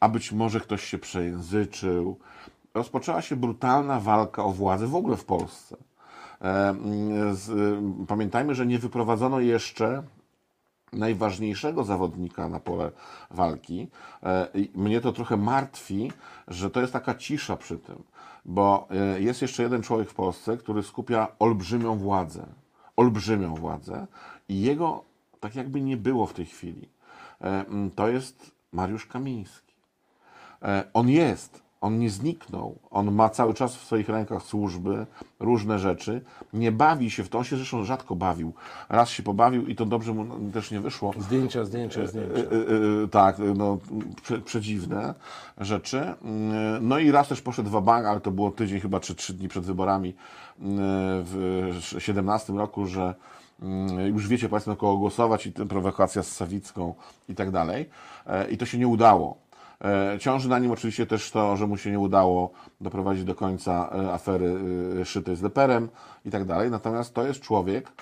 [0.00, 2.18] a być może ktoś się przejęzyczył.
[2.74, 5.76] Rozpoczęła się brutalna walka o władzę w ogóle w Polsce.
[6.40, 10.02] E, mm, z, pamiętajmy, że nie wyprowadzono jeszcze
[10.92, 12.90] najważniejszego zawodnika na pole
[13.30, 13.88] walki.
[14.22, 16.12] E, Mnie to trochę martwi,
[16.48, 18.02] że to jest taka cisza przy tym,
[18.44, 18.88] bo
[19.18, 22.46] jest jeszcze jeden człowiek w Polsce, który skupia olbrzymią władzę.
[22.96, 24.06] Olbrzymią władzę
[24.48, 25.04] i jego
[25.44, 26.88] tak jakby nie było w tej chwili.
[27.40, 29.74] E, mm, To jest Mariusz Kamiński.
[30.62, 32.78] E, On jest, on nie zniknął.
[32.90, 35.06] On ma cały czas w swoich rękach służby,
[35.40, 36.20] różne rzeczy.
[36.52, 37.38] Nie bawi się w to.
[37.38, 38.52] On się zresztą rzadko bawił.
[38.88, 41.14] Raz się pobawił i to dobrze mu też nie wyszło.
[41.18, 42.34] Zdjęcia, zdjęcia, zdjęcia.
[42.34, 43.78] Y, y, tak, no,
[44.22, 45.14] prze, przedziwne
[45.58, 45.98] rzeczy.
[46.00, 46.14] Y,
[46.80, 49.48] No i raz też poszedł w bank, ale to było tydzień chyba czy trzy dni
[49.48, 50.14] przed wyborami y,
[50.58, 53.14] w 17 roku, że
[54.12, 56.94] już wiecie Państwo na kogo głosować i prowokacja z Sawicką
[57.28, 57.90] i tak dalej.
[58.26, 59.38] E, I to się nie udało.
[59.84, 63.90] E, Ciąży na nim oczywiście też to, że mu się nie udało doprowadzić do końca
[63.92, 64.60] e, afery
[65.04, 65.88] szytej z Leperem
[66.24, 66.70] i tak dalej.
[66.70, 67.92] Natomiast to jest człowiek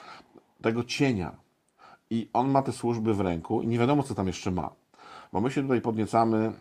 [0.62, 1.32] tego cienia.
[2.10, 4.70] I on ma te służby w ręku i nie wiadomo, co tam jeszcze ma.
[5.32, 6.52] Bo my się tutaj podniecamy,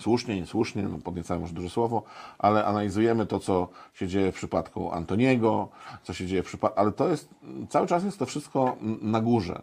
[0.00, 2.02] słusznie, niesłusznie, no podniecamy może duże słowo,
[2.38, 5.68] ale analizujemy to, co się dzieje w przypadku Antoniego,
[6.02, 7.28] co się dzieje w przypadku, ale to jest,
[7.68, 9.62] cały czas jest to wszystko na górze.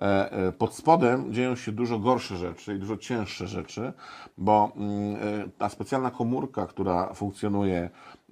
[0.00, 3.92] E, e, Pod spodem dzieją się dużo gorsze rzeczy i dużo cięższe rzeczy,
[4.38, 7.90] bo mm, e, ta specjalna komórka, która funkcjonuje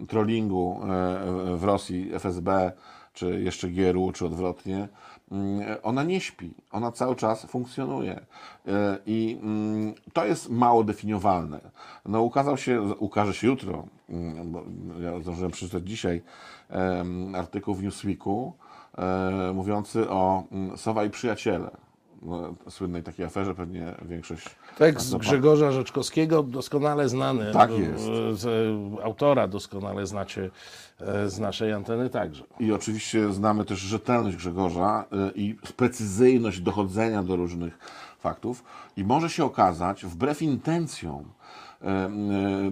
[0.08, 0.80] trollingu
[1.56, 2.72] w Rosji, FSB,
[3.12, 4.88] czy jeszcze GRU, czy odwrotnie,
[5.82, 8.20] ona nie śpi, ona cały czas funkcjonuje.
[8.66, 11.60] E, I mm, to jest mało definiowalne.
[12.06, 14.64] No, ukazał się, ukaże się jutro, mm, bo
[15.00, 16.22] ja zdążyłem przeczytać dzisiaj
[17.34, 18.52] artykuł w Newsweeku
[18.98, 21.70] e, mówiący o mm, Sowa i przyjaciele.
[22.22, 24.56] No, słynnej takiej aferze pewnie większość.
[24.78, 25.16] Tekst.
[25.16, 27.52] Grzegorza Rzeczkowskiego, doskonale znany.
[27.52, 28.08] Tak jest.
[28.98, 30.50] E, autora doskonale znacie
[31.00, 32.44] e, z naszej anteny także.
[32.60, 37.78] I oczywiście znamy też rzetelność Grzegorza y, i precyzyjność dochodzenia do różnych
[38.18, 38.64] faktów.
[38.96, 41.24] I może się okazać, wbrew intencjom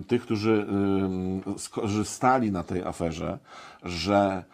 [0.09, 0.67] tych, którzy
[1.57, 3.39] skorzystali na tej aferze,
[3.83, 4.45] że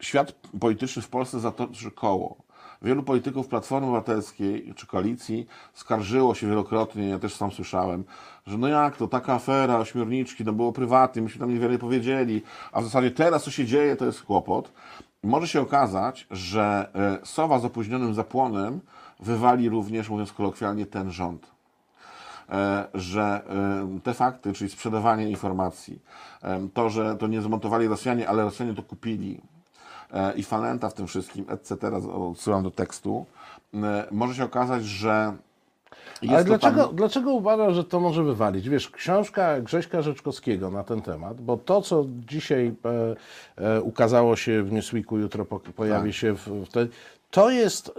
[0.00, 2.36] świat polityczny w Polsce zatoczy koło.
[2.84, 8.04] Wielu polityków Platformy Obywatelskiej czy koalicji skarżyło się wielokrotnie, ja też sam słyszałem,
[8.46, 12.80] że no jak to, taka afera, ośmiorniczki, no było prywatnie, myśmy tam niewiele powiedzieli, a
[12.80, 14.72] w zasadzie teraz co się dzieje, to jest kłopot.
[15.22, 16.88] Może się okazać, że
[17.22, 18.80] e, sowa z opóźnionym zapłonem
[19.20, 21.46] wywali również, mówiąc kolokwialnie, ten rząd
[22.48, 23.42] e, że
[23.94, 26.02] e, te fakty, czyli sprzedawanie informacji,
[26.74, 29.40] to, że to nie zmontowali Rosjanie, ale Rosjanie to kupili
[30.36, 33.26] i Falenta w tym wszystkim, etc., odsyłam do tekstu,
[33.74, 35.36] e, może się okazać, że
[36.22, 38.68] jest Ale dlaczego, tam- dlaczego uważasz, że to może wywalić?
[38.68, 42.74] Wiesz, książka Grześka Rzeczkowskiego na ten temat, bo to, co dzisiaj
[43.58, 46.16] e, e, ukazało się w Newsweeku, jutro po, pojawi Tak.
[46.16, 46.86] się w, w te,
[47.34, 47.92] to jest e,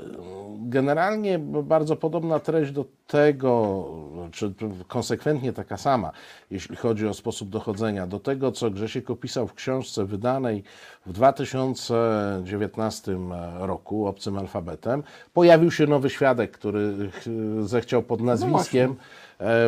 [0.59, 3.85] generalnie bardzo podobna treść do tego,
[4.31, 4.53] czy
[4.87, 6.11] konsekwentnie taka sama,
[6.51, 10.63] jeśli chodzi o sposób dochodzenia, do tego, co Grzesiek opisał w książce wydanej
[11.05, 13.17] w 2019
[13.59, 15.03] roku, Obcym Alfabetem.
[15.33, 17.25] Pojawił się nowy świadek, który ch-
[17.67, 18.95] zechciał pod nazwiskiem e,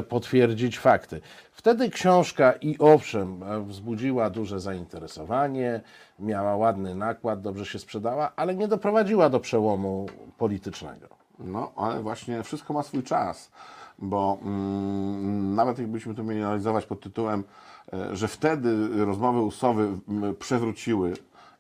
[0.10, 1.22] potwierdzić fakty.
[1.52, 5.82] Wtedy książka i owszem e, wzbudziła duże zainteresowanie,
[6.20, 10.06] miała ładny nakład, dobrze się sprzedała, ale nie doprowadziła do przełomu
[10.38, 11.08] politycznego.
[11.40, 13.52] No, ale właśnie wszystko ma swój czas,
[14.00, 17.44] bo mm, nawet jakbyśmy to mieli analizować pod tytułem,
[17.94, 19.90] e, że wtedy rozmowy usowy
[20.40, 21.14] przewróciły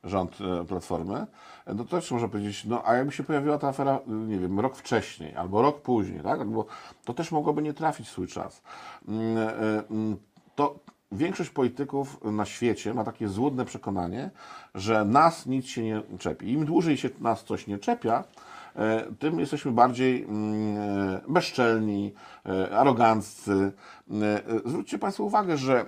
[0.04, 1.28] rząd e, Platformy, e,
[1.76, 4.76] no to też można powiedzieć, no a jakby się pojawiła ta afera, nie wiem, rok
[4.76, 6.40] wcześniej albo rok później, tak?
[6.40, 6.66] Albo
[7.06, 8.62] to też mogłoby nie trafić w swój czas.
[9.08, 10.18] Mm, e, mm,
[10.56, 10.80] To
[11.12, 14.30] większość polityków na świecie ma takie złudne przekonanie,
[14.76, 16.52] że nas nic się nie czepi.
[16.52, 18.24] Im dłużej się nas coś nie czepia,
[18.76, 22.14] e, tym jesteśmy bardziej mm, e, bezczelni,
[22.72, 23.72] aroganccy.
[24.66, 25.86] Zwróćcie Państwo uwagę, że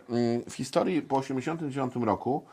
[0.49, 2.45] w historii po 1989 roku,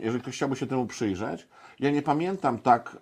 [0.00, 1.48] jeżeli ktoś chciałby się temu przyjrzeć,
[1.80, 2.96] ja nie pamiętam tak,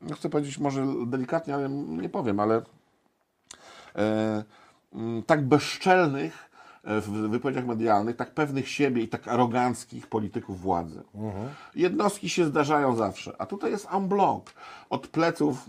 [0.00, 2.62] no chcę powiedzieć może delikatnie, ale nie powiem, ale
[4.92, 6.50] mm, tak bezczelnych
[6.84, 11.02] e, w wypowiedziach medialnych, tak pewnych siebie i tak aroganckich polityków władzy.
[11.74, 14.44] Jednostki się zdarzają zawsze, a tutaj jest en bloc.
[14.90, 15.68] Od pleców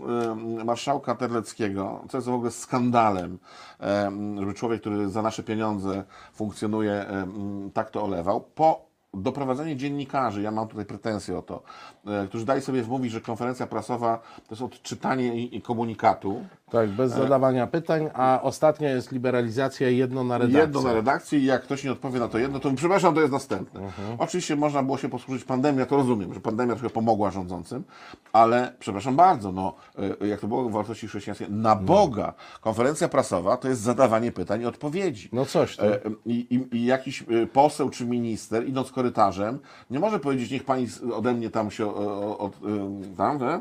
[0.60, 3.38] e, marszałka Terleckiego, co jest w ogóle skandalem,
[3.80, 10.42] e, żeby człowiek, który za nasze pieniądze funkcjonuje, m, tak to olewał, po doprowadzenie dziennikarzy,
[10.42, 11.62] ja mam tutaj pretensje o to,
[12.06, 17.66] e, którzy dali sobie wmówić, że konferencja prasowa to jest odczytanie komunikatu, Tak, bez zadawania
[17.66, 20.60] pytań, a ostatnia jest liberalizacja jedno na redakcję.
[20.60, 23.32] Jedno na redakcji i jak ktoś nie odpowie na to jedno, to przepraszam, to jest
[23.32, 23.80] następne.
[23.80, 24.16] Mhm.
[24.18, 27.84] Oczywiście można było się posłużyć pandemią, to rozumiem, że pandemia trochę pomogła rządzącym,
[28.32, 29.74] ale przepraszam bardzo, no,
[30.22, 34.62] y, jak to było w wartości chrześcijańskiej, na Boga, konferencja prasowa to jest zadawanie pytań
[34.62, 35.28] i odpowiedzi.
[35.32, 35.86] No coś tam.
[35.86, 39.58] E, I, i, I jakiś poseł czy minister, idąc korytarzem,
[39.90, 41.94] nie może powiedzieć, niech pani ode mnie tam się
[42.38, 43.60] od, y, tam, nie?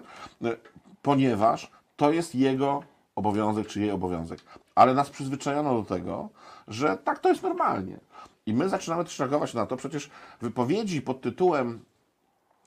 [1.02, 4.40] Ponieważ to jest jego obowiązek czy jej obowiązek.
[4.76, 6.30] Ale nas przyzwyczajono do tego,
[6.68, 7.98] że tak to jest normalnie.
[8.46, 9.78] I my zaczynamy też reagować na to.
[9.78, 10.10] Przecież
[10.42, 11.80] wypowiedzi pod tytułem,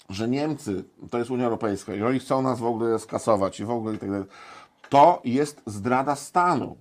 [0.09, 3.71] że Niemcy to jest Unia Europejska i oni chcą nas w ogóle skasować i w
[3.71, 4.27] ogóle i tak dalej,
[4.89, 6.77] to jest zdrada stanu.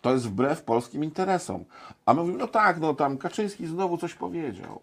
[0.00, 1.64] To jest wbrew polskim interesom.
[2.06, 4.80] A my mówimy, no tak, no tam Kaczyński znowu coś powiedział.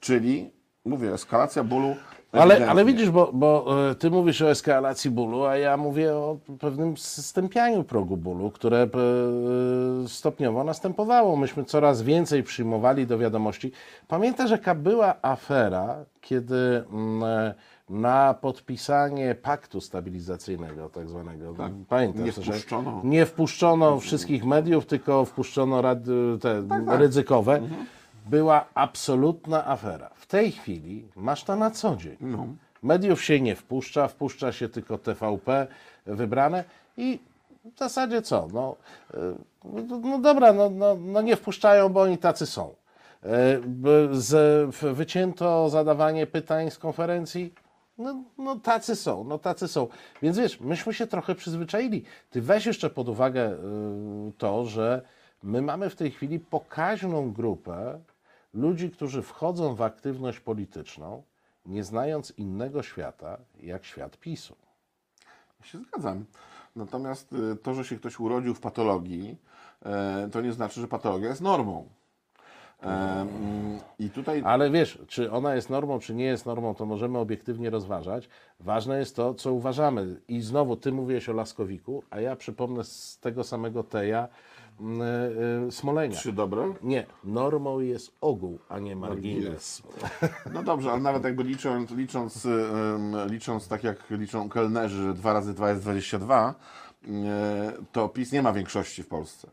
[0.00, 0.50] Czyli,
[0.84, 1.96] mówię, eskalacja bólu.
[2.32, 6.38] Ale, ale widzisz, bo, bo e, ty mówisz o eskalacji bólu, a ja mówię o
[6.60, 8.88] pewnym stępianiu progu bólu, które e,
[10.08, 11.36] stopniowo następowało.
[11.36, 13.72] Myśmy coraz więcej przyjmowali do wiadomości.
[14.08, 17.54] Pamiętasz, jaka była afera, kiedy mm, e,
[17.90, 21.54] na podpisanie paktu stabilizacyjnego, tak zwanego,
[21.88, 23.00] pamiętasz, Nie że wpuszczono.
[23.04, 25.98] nie wpuszczono wszystkich mediów, tylko wpuszczono rad,
[26.40, 26.62] te
[26.98, 27.60] ryzykowe.
[28.26, 30.10] Była absolutna afera.
[30.14, 32.16] W tej chwili masz to na co dzień.
[32.82, 35.66] Mediów się nie wpuszcza, wpuszcza się tylko TVP
[36.06, 36.64] wybrane
[36.96, 37.18] i
[37.74, 38.48] w zasadzie co?
[38.52, 38.76] No,
[39.14, 39.18] y,
[39.64, 42.74] no, no dobra, no, no, no nie wpuszczają, bo oni tacy są.
[43.24, 43.28] Y,
[43.66, 47.54] b- Z, wycięto zadawanie pytań z konferencji.
[47.98, 49.88] No, no tacy są, no tacy są.
[50.22, 52.04] Więc wiesz, myśmy się trochę przyzwyczaili.
[52.30, 53.56] Ty weź jeszcze pod uwagę y,
[54.38, 55.02] to, że
[55.42, 57.98] my mamy w tej chwili pokaźną grupę
[58.54, 61.22] ludzi, którzy wchodzą w aktywność polityczną,
[61.66, 64.56] nie znając innego świata jak świat PiSu.
[65.60, 66.24] Ja się zgadzam.
[66.76, 69.36] Natomiast y, to, że się ktoś urodził w patologii,
[69.82, 71.88] e, to nie znaczy, że patologia jest normą.
[72.82, 76.86] E, mm, I tutaj Ale wiesz, czy ona jest normą, czy nie jest normą, to
[76.86, 78.28] możemy obiektywnie rozważać.
[78.60, 80.20] Ważne jest to, co uważamy.
[80.28, 84.28] I znowu, ty mówiłeś o Laskowiku, a ja przypomnę z tego samego Teja
[85.70, 86.16] Smolenia.
[86.16, 86.74] Czy dobre?
[86.82, 89.82] Nie, normą jest ogół, a nie margines.
[90.54, 95.32] No dobrze, ale nawet jakby licząc, licząc, ym, licząc tak jak liczą kelnerzy, że 2
[95.32, 96.54] razy 2 jest 22,
[97.02, 97.12] yy,
[97.92, 99.48] to PiS nie ma większości w Polsce.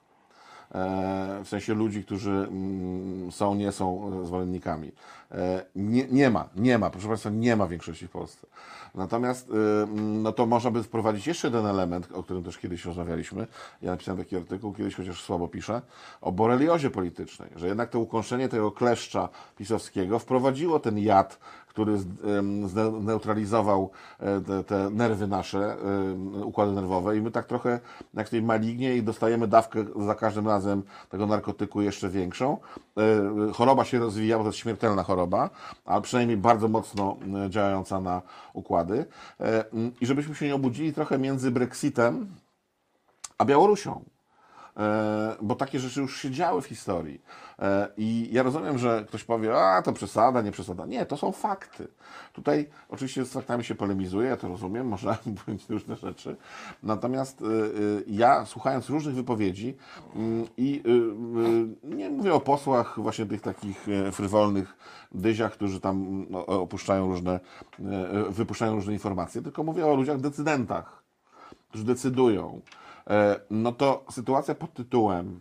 [0.75, 4.91] E, W sensie ludzi, którzy mm, są, nie są zwolennikami.
[5.31, 8.47] E, Nie, nie ma, nie ma, proszę Państwa, nie ma większości w Polsce.
[8.95, 13.47] Natomiast mm, no to można by wprowadzić jeszcze jeden element, o którym też kiedyś rozmawialiśmy.
[13.81, 15.81] Ja napisałem taki artykuł, kiedyś chociaż słabo piszę,
[16.21, 21.39] o boreliozie politycznej, że jednak to ukąszenie tego kleszcza pisowskiego wprowadziło ten jad,
[21.79, 21.97] który
[23.01, 25.77] zneutralizował e, te, te nerwy nasze,
[26.43, 27.79] układy nerwowe i my tak trochę
[28.13, 32.57] jak w tej malignie i dostajemy dawkę za każdym razem tego narkotyku jeszcze większą.
[32.97, 35.49] E, Choroba się rozwija, bo to jest śmiertelna choroba,
[35.85, 38.21] ale przynajmniej bardzo mocno e, działająca na
[38.53, 39.05] układy.
[40.01, 42.27] I żebyśmy się nie obudzili trochę między Brexitem
[43.37, 44.03] a Białorusią.
[44.79, 47.21] E, bo takie rzeczy już się działy w historii.
[47.59, 50.85] E, I ja rozumiem, że ktoś powie, a to przesada, nie przesada.
[50.85, 51.87] Nie, to są fakty.
[52.33, 56.35] Tutaj oczywiście z faktami się polemizuje, ja to rozumiem, można mówić różne rzeczy.
[56.83, 57.45] Natomiast y,
[58.07, 59.77] ja słuchając różnych wypowiedzi
[60.15, 60.83] mm, i
[61.83, 64.77] nie mówię o posłach właśnie tych takich e, frywolnych
[65.11, 67.39] dyziach, którzy tam no, opuszczają różne,
[67.79, 70.99] e, wypuszczają różne informacje, tylko mówię o ludziach decydentach
[71.69, 72.88] którzy decydują, e,
[73.49, 75.39] no to sytuacja pod tytułem,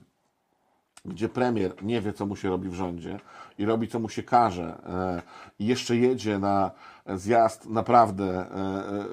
[1.04, 3.20] gdzie premier nie wie, co mu się robi w rządzie
[3.58, 5.22] i robi, co mu się każe e,
[5.58, 6.70] i jeszcze jedzie na
[7.06, 8.44] zjazd naprawdę e,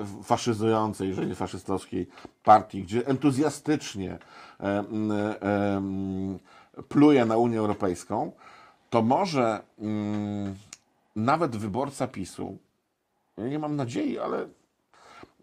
[0.02, 2.08] e, faszyzującej, jeżeli faszystowskiej
[2.44, 4.18] partii, gdzie entuzjastycznie
[4.60, 5.82] e, e,
[6.90, 8.32] pluje na Unię Europejską,
[8.90, 10.56] to może mm,
[11.16, 12.58] nawet wyborca PiSu,
[13.38, 14.48] nie mam nadziei, ale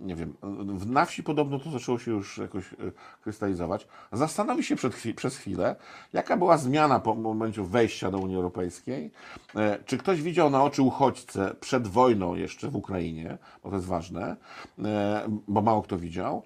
[0.02, 0.34] nie wiem,
[0.78, 2.76] w- na wsi podobno to zaczęło się już jakoś e,
[3.22, 3.86] krystalizować.
[4.12, 5.76] Zastanowi się przed przez chwilę,
[6.12, 9.10] jaka była zmiana po momencie wejścia do Unii Europejskiej.
[9.56, 13.86] E, Czy ktoś widział na oczy uchodźcę przed wojną jeszcze w Ukrainie, bo to jest
[13.88, 14.36] ważne,
[14.84, 16.42] e, bo mało kto widział.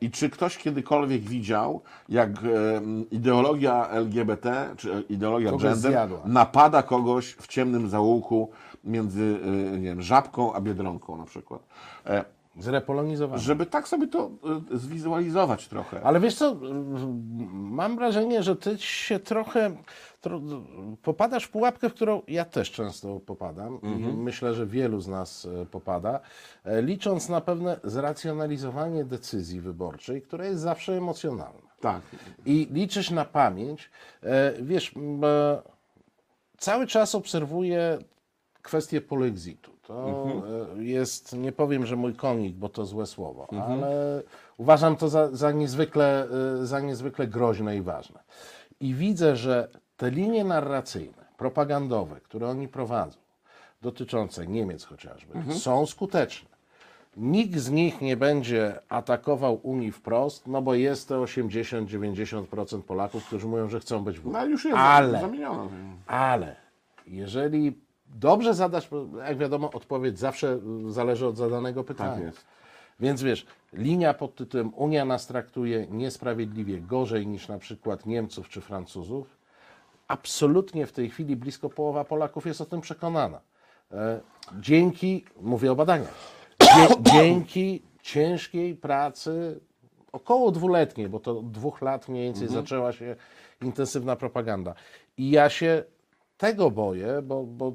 [0.00, 2.30] I czy ktoś kiedykolwiek widział, jak
[3.10, 6.20] ideologia LGBT, czy ideologia Kogoś gender zjadła.
[6.24, 8.50] napada kogoś w ciemnym zaułku
[8.84, 9.38] między
[9.72, 11.60] nie wiem, żabką a biedronką na przykład.
[12.58, 13.42] E, Zrepolonizowany.
[13.42, 14.30] żeby tak sobie to
[14.72, 16.02] y, zwizualizować trochę.
[16.02, 16.56] Ale wiesz co,
[17.52, 19.76] mam wrażenie, że ty się trochę
[20.20, 20.40] tro,
[21.02, 23.86] popadasz w pułapkę, w którą ja też często popadam i
[24.16, 26.20] myślę, że wielu z nas e, popada,
[26.64, 31.64] e, licząc na pewne zracjonalizowanie decyzji wyborczej, która jest zawsze emocjonalna.
[31.80, 32.00] Tak.
[32.46, 33.90] I liczysz na pamięć.
[34.22, 34.94] E, Wiesz,
[36.58, 37.98] cały czas obserwuję
[38.64, 39.70] kwestię polexitu.
[39.82, 40.26] To
[40.78, 44.22] e, jest, nie powiem, że mój konik, bo to złe słowo, ale
[44.56, 46.26] uważam to za, za, niezwykle,
[46.62, 48.20] e, za niezwykle groźne i ważne.
[48.80, 53.18] I widzę, że te linie narracyjne, propagandowe, które oni prowadzą,
[53.82, 56.54] dotyczące Niemiec chociażby, są skuteczne.
[57.16, 63.46] Nikt z nich nie będzie atakował Unii wprost, no bo jest to 80-90% Polaków, którzy
[63.46, 64.38] mówią, że chcą być w Unii.
[64.38, 65.68] No już jest Ale- zamieniona.
[66.06, 66.56] Ale
[67.06, 67.83] jeżeli
[68.14, 70.58] dobrze zadasz, bo jak wiadomo, odpowiedź zawsze
[70.88, 72.14] y, zależy od zadanego pytania.
[72.14, 72.44] Tak jest.
[73.00, 78.60] Więc wiesz, linia pod tytułem Unia nas traktuje niesprawiedliwie gorzej niż na przykład Niemców czy
[78.60, 79.36] Francuzów,
[80.08, 83.40] absolutnie w tej chwili blisko połowa Polaków jest o tym przekonana.
[83.92, 84.20] E,
[84.60, 86.14] Dzięki, mówię o badaniach,
[87.12, 89.60] dzięki ciężkiej pracy,
[90.12, 93.16] około dwuletniej, bo to od dwóch lat mniej więcej zaczęła się
[93.62, 94.74] intensywna propaganda.
[95.16, 95.84] I ja się
[96.36, 97.74] tego boję, bo, bo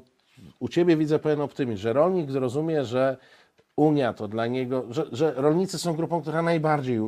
[0.58, 3.16] u Ciebie widzę pewien optymizm, że rolnik zrozumie, że
[3.80, 7.00] Unia to dla niego, że, że rolnicy są grupą, która najbardziej y,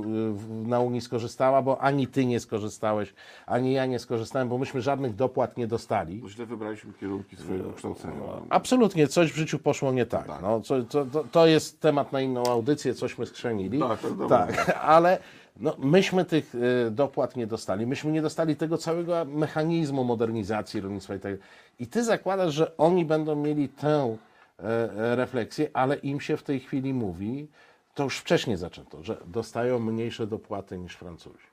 [0.49, 3.14] na Unii skorzystała, bo ani Ty nie skorzystałeś,
[3.47, 6.18] ani ja nie skorzystałem, bo myśmy żadnych dopłat nie dostali.
[6.18, 8.14] Bo źle wybraliśmy kierunki swojego kształcenia.
[8.51, 10.28] Absolutnie, coś w życiu poszło nie tak.
[10.43, 13.78] No, co, to, to, jest temat na inną audycję, cośmy skrzенili.
[13.78, 14.47] Tak, tak, dobra.
[14.47, 15.18] tak ale
[15.57, 17.87] no, myśmy tych y, dopłat nie dostali.
[17.87, 21.33] Myśmy nie dostali tego całego mechanizmu modernizacji rolnictwa i tak.
[21.79, 24.17] I ty zakładasz, że oni będą mieli tę
[24.59, 27.49] e, e, refleksję, ale im się w tej chwili mówi,
[27.95, 31.47] to już wcześniej zaczęto, że dostają mniejsze dopłaty niż Francuzi.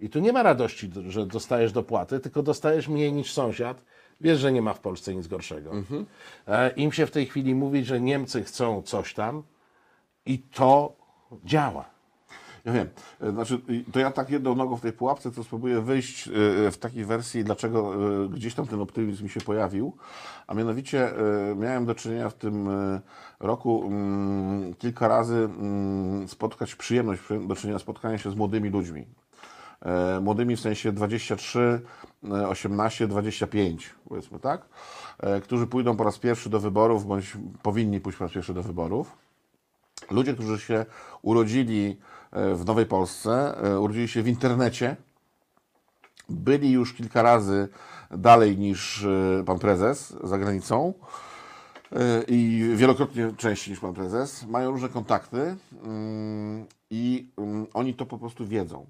[0.00, 3.82] I tu nie ma radości, że dostajesz dopłaty, tylko dostajesz mniej niż sąsiad.
[4.20, 5.72] Wiesz, że nie ma w Polsce nic gorszego.
[6.46, 9.42] E, Im się w tej chwili mówi, że Niemcy chcą coś tam
[10.26, 10.96] i to
[11.44, 11.95] działa.
[12.66, 12.88] Ja wiem.
[13.20, 13.60] E, Znaczy,
[13.92, 16.32] to ja tak jedną nogą w tej pułapce, to spróbuję wyjść e,
[16.70, 17.94] w takiej wersji, dlaczego
[18.24, 19.96] e, gdzieś tam ten optymizm mi się pojawił.
[20.46, 23.00] A mianowicie e, miałem do czynienia w tym e,
[23.40, 29.06] roku mm, kilka razy mm, spotkać przyjemność, do czynienia spotkania się z młodymi ludźmi.
[29.82, 31.80] e, młodymi w sensie 23,
[32.30, 34.68] e, 18, 25, powiedzmy tak,
[35.20, 38.62] e, którzy pójdą po raz pierwszy do wyborów, bądź powinni pójść po raz pierwszy do
[38.62, 39.16] wyborów.
[40.10, 40.86] Ludzie, którzy się
[41.22, 42.15] urodzili e,
[42.54, 44.96] w Nowej Polsce, e, urodzili się w internecie,
[46.28, 47.68] byli już kilka razy
[48.10, 50.94] dalej niż e, pan prezes za granicą
[51.92, 58.06] e, i wielokrotnie częściej niż pan prezes, mają różne kontakty mm, i mm, oni to
[58.06, 58.86] po prostu wiedzą.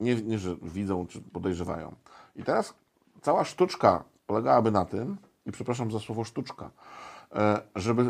[0.00, 1.94] Nie, nie, że widzą czy podejrzewają.
[2.36, 2.74] I teraz
[3.20, 5.16] cała sztuczka polegałaby na tym,
[5.46, 6.70] i przepraszam za słowo sztuczka,
[7.34, 8.06] e, żeby e,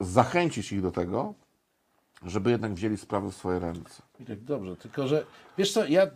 [0.00, 1.34] zachęcić ich do tego,
[2.22, 4.02] żeby jednak wzięli sprawy w swoje ręce.
[4.26, 5.26] Tak dobrze, tylko że
[5.58, 6.06] wiesz co, ja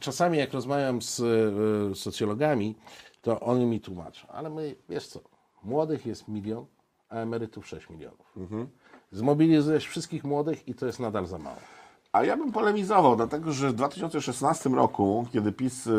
[0.00, 2.74] czasami jak rozmawiam z e, socjologami,
[3.22, 5.20] to oni mi tłumaczą, ale my, wiesz co,
[5.62, 6.66] młodych jest milion,
[7.08, 8.34] a emerytów 6 milionów.
[9.12, 11.60] Zmobilizujesz wszystkich młodych i to jest nadal za mało.
[12.12, 15.90] A ja bym polemizował, dlatego że w 2016 roku, kiedy PiS, y,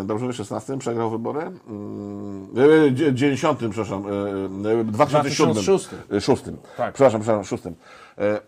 [0.00, 1.40] y, dobrze mówię, 16 przegrał wybory,
[2.56, 4.10] y, y, dzie- 90, przepraszam, y,
[4.80, 5.52] y, 2007.
[5.54, 5.88] 2006.
[6.12, 6.56] y, szóstym.
[6.76, 6.94] Tak.
[6.94, 7.74] Przepraszam, przepraszam, szóstym.
[8.18, 8.40] E,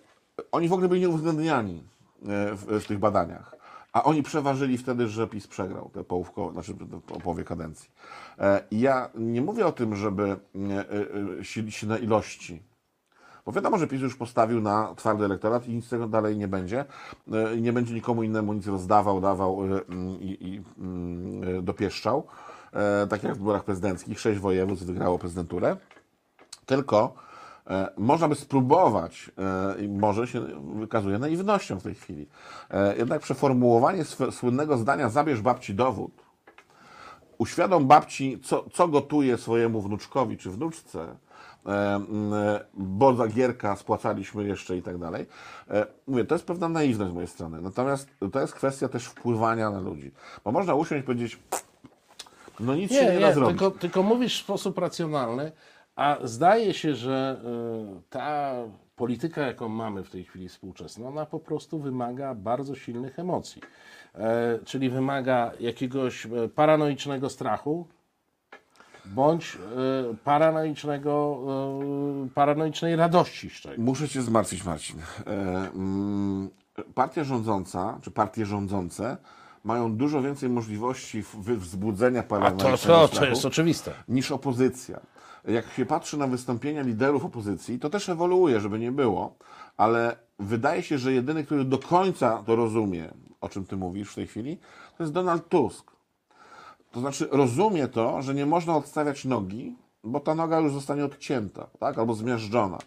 [0.53, 1.83] Oni w ogóle byli nieuwzględniani
[2.23, 3.55] w, w tych badaniach.
[3.93, 6.75] A oni przeważyli wtedy, że PiS przegrał te połówko, znaczy
[7.07, 7.91] po połowie kadencji.
[8.39, 10.37] E, I ja nie mówię o tym, żeby
[11.43, 12.63] silić się na ilości.
[13.49, 16.49] Bo wiadomo, że PiS już postawił na twardy elektorat i nic z tego dalej nie
[16.49, 16.85] będzie.
[17.33, 21.63] E, i Nie będzie nikomu innemu nic rozdawał, dawał e, mm, i, i mm, e,
[21.63, 22.27] dopieszczał.
[23.11, 25.77] Tak jak w wyborach prezydenckich, sześć województw wygrało prezydenturę.
[26.67, 27.15] Tylko
[27.97, 29.31] można by spróbować,
[29.81, 30.41] i może się
[30.75, 32.27] wykazuje naiwnością w tej chwili,
[32.99, 36.13] jednak przeformułowanie słynnego zdania zabierz babci dowód,
[37.39, 41.17] uświadom babci, co, co gotuje swojemu wnuczkowi czy wnuczce,
[42.75, 45.27] bo za gierka spłacaliśmy jeszcze i tak dalej.
[45.71, 47.61] E, Mówię, to jest pewna naiwność z mojej strony.
[47.61, 50.13] Natomiast to jest kwestia też wpływania na ludzi.
[50.45, 51.39] Bo można usiąść i powiedzieć,
[52.61, 53.59] no nic się nie, da zrobić.
[53.59, 55.53] tylko, tylko mówisz w sposób racjonalny,
[55.97, 57.41] a zdaje się, że
[57.99, 58.55] y, ta
[58.97, 63.63] polityka, jaką mamy w tej chwili współczesna, ona po prostu wymaga bardzo silnych emocji.
[64.15, 67.87] E, czyli wymaga jakiegoś e, paranoicznego strachu,
[69.15, 69.57] bądź
[70.11, 71.39] e, paranoicznego,
[72.27, 73.79] e, paranoicznej radości z czegoś.
[73.79, 74.97] Muszę Cię zmartwić, Marcin.
[75.01, 75.31] E,
[75.75, 76.49] mm,
[76.95, 79.17] partia rządząca, czy partie rządzące
[79.65, 83.93] mają dużo więcej możliwości w- wzbudzenia A to, parlamentarnego to, to strachu jest oczywiste.
[84.09, 85.01] niż opozycja.
[85.49, 89.35] Jak się patrzy na wystąpienia liderów opozycji, to też ewoluuje, żeby nie było,
[89.77, 93.09] ale wydaje się, że jedyny, który do końca to rozumie,
[93.41, 94.59] o czym Ty mówisz w tej chwili,
[94.97, 95.91] to jest Donald Tusk.
[96.93, 101.67] To znaczy rozumie to, że nie można odstawiać nogi, bo ta noga już zostanie odcięta,
[101.81, 101.99] tak?
[101.99, 102.79] albo zmiażdżona.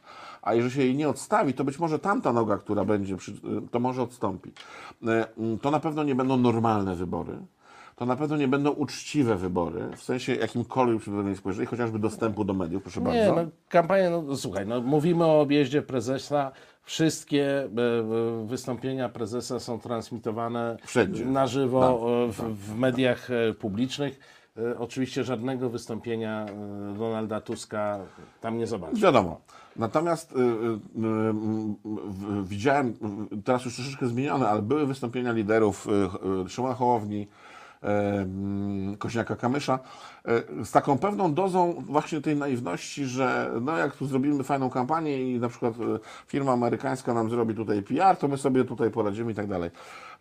[0.42, 3.34] A jeżeli się jej nie odstawi, to być może tamta noga, która będzie, przy,
[3.72, 4.52] to może odstąpi.
[5.08, 7.38] E, mm, To na pewno nie będą normalne wybory.
[8.02, 12.54] To na pewno nie będą uczciwe wybory, w sensie jakimkolwiek przynajmniej spojrzeli, chociażby dostępu do
[12.54, 13.36] mediów, proszę Nie, bardzo.
[13.36, 16.52] no, kampania, no słuchaj, no, mówimy o objeździe prezesa.
[16.84, 17.70] Wszystkie e, e,
[18.46, 21.26] wystąpienia prezesa są transmitowane Wszędzie.
[21.26, 21.96] na żywo Tak, e,
[22.32, 24.20] w, w mediach e, publicznych.
[24.80, 26.46] Oczywiście żadnego wystąpienia
[26.98, 28.00] Donalda Tuska
[28.42, 29.02] tam nie zobaczy.
[29.02, 29.42] Wiadomo.
[29.76, 30.44] Natomiast y, y, y,
[32.44, 32.94] widziałem,
[33.44, 35.88] teraz już troszeczkę zmienione, ale były wystąpienia liderów
[36.48, 37.28] Szymona Hołowni,
[39.00, 39.80] Koźniaka Kamysza,
[40.62, 45.32] y, z taką pewną dozą właśnie tej naiwności, że no jak tu zrobimy fajną kampanię
[45.32, 45.78] i na przykład y,
[46.28, 49.70] firma amerykańska nam zrobi tutaj PR, to my sobie tutaj poradzimy i tak dalej.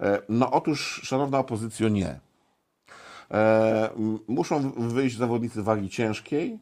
[0.00, 2.20] E, No otóż, szanowna opozycjo, nie.
[3.30, 3.90] E,
[4.28, 6.58] muszą wyjść zawodnicy wagi ciężkiej.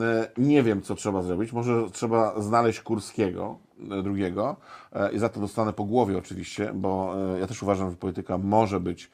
[0.00, 1.52] E, nie wiem, co trzeba zrobić.
[1.52, 3.58] Może trzeba znaleźć Kurskiego,
[3.90, 4.56] e, drugiego,
[4.92, 8.80] e, i za to dostanę po głowie oczywiście, bo ja też uważam, że polityka może
[8.80, 9.10] być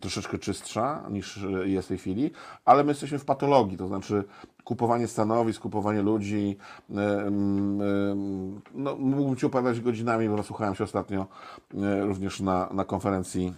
[0.00, 2.30] troszeczkę czystsza niż jest w tej chwili,
[2.64, 4.24] ale my jesteśmy w patologii, to znaczy
[4.64, 6.56] kupowanie stanowisk, kupowanie ludzi.
[8.74, 11.26] No, mógłbym Ci opowiadać godzinami, bo nasłuchałem się ostatnio
[12.00, 13.54] również na, na konferencji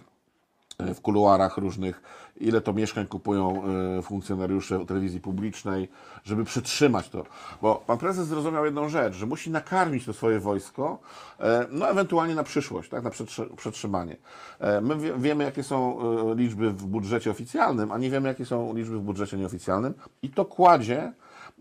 [0.79, 2.03] w kuluarach różnych,
[2.37, 3.63] ile to mieszkań kupują
[3.99, 5.89] e, funkcjonariusze telewizji publicznej,
[6.25, 7.25] żeby przytrzymać to.
[7.63, 10.99] Bo pan prezes zrozumiał jedną rzecz, że musi nakarmić to swoje wojsko,
[11.41, 14.17] e, no ewentualnie na przyszłość, tak, na przetrzy- przetrzymanie.
[14.59, 18.47] E, My wie, wiemy, jakie są e, liczby w budżecie oficjalnym, a nie wiemy, jakie
[18.47, 21.13] są liczby w budżecie nieoficjalnym i to kładzie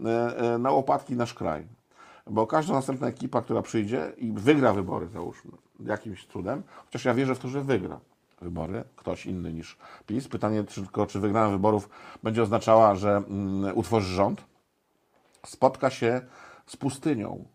[0.05, 1.67] e, e, na łopatki nasz kraj.
[2.29, 7.35] Bo każda następna ekipa, która przyjdzie i wygra wybory, załóżmy, jakimś cudem, chociaż ja wierzę
[7.35, 7.99] w to, że wygra
[8.45, 9.77] wybory, ktoś inny niż
[10.07, 10.27] PiS.
[10.27, 11.89] Pytanie tylko, czy wygrana wyborów
[12.23, 14.45] będzie oznaczała, że mm, utworzy rząd,
[15.45, 16.21] spotka się
[16.65, 17.45] z pustynią.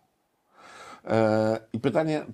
[1.05, 2.25] E, I pytanie,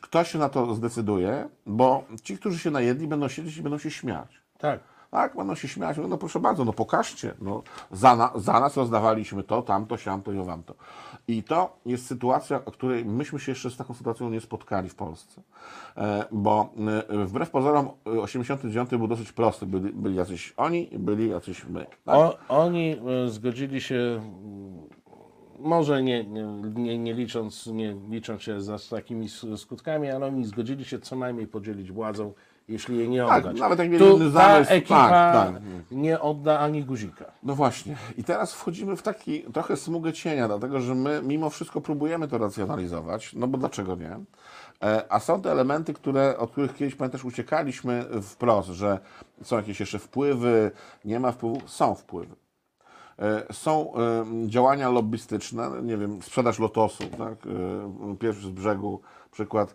[0.00, 3.90] ktoś się na to zdecyduje, bo ci, którzy się najedli, będą siedzieć i będą się
[3.90, 4.40] śmiać.
[4.58, 4.80] Tak.
[5.14, 5.96] Tak, będą się śmiać.
[6.08, 7.34] No proszę bardzo, no pokażcie.
[7.40, 10.74] No, za, na, za nas rozdawaliśmy to, tamto, siamto i owamto.
[11.28, 14.94] I to jest sytuacja, o której myśmy się jeszcze z taką sytuacją nie spotkali w
[14.94, 15.42] Polsce.
[15.96, 16.72] E, bo
[17.08, 19.66] e, wbrew pozorom e, 89 był dosyć prosty.
[19.66, 21.86] Byli, byli jacyś oni, byli jacyś my.
[22.04, 22.16] Tak?
[22.16, 24.88] O, oni e, zgodzili się, mm,
[25.58, 26.24] może nie,
[26.74, 31.46] nie, nie, licząc, nie licząc się za takimi skutkami, ale oni zgodzili się co najmniej
[31.46, 32.32] podzielić władzą,
[32.68, 33.60] jeśli jej nie Tak, oddać.
[33.60, 35.62] nawet jak mieli inny ta zamysł, ekipa tak, tak.
[35.90, 37.24] nie odda ani guzika.
[37.42, 37.96] No właśnie.
[38.18, 42.38] I teraz wchodzimy w taki trochę smugę cienia, dlatego że my mimo wszystko próbujemy to
[42.38, 44.18] racjonalizować, no bo dlaczego nie?
[44.82, 48.98] E, A są te elementy, które, od których kiedyś pamiętasz uciekaliśmy wprost, że
[49.42, 50.70] są jakieś jeszcze wpływy,
[51.04, 52.34] nie ma wpływu, są wpływy.
[53.18, 53.92] E, Są
[54.46, 57.32] działania lobbystyczne, nie wiem, sprzedaż lotosu, tak?
[58.12, 59.00] E, Pierwszy z brzegu
[59.34, 59.74] przykład.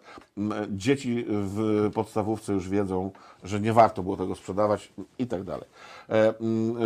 [0.70, 3.12] Dzieci w podstawówce już wiedzą,
[3.43, 5.68] że nie warto było tego sprzedawać i tak dalej.
[6.10, 6.34] E,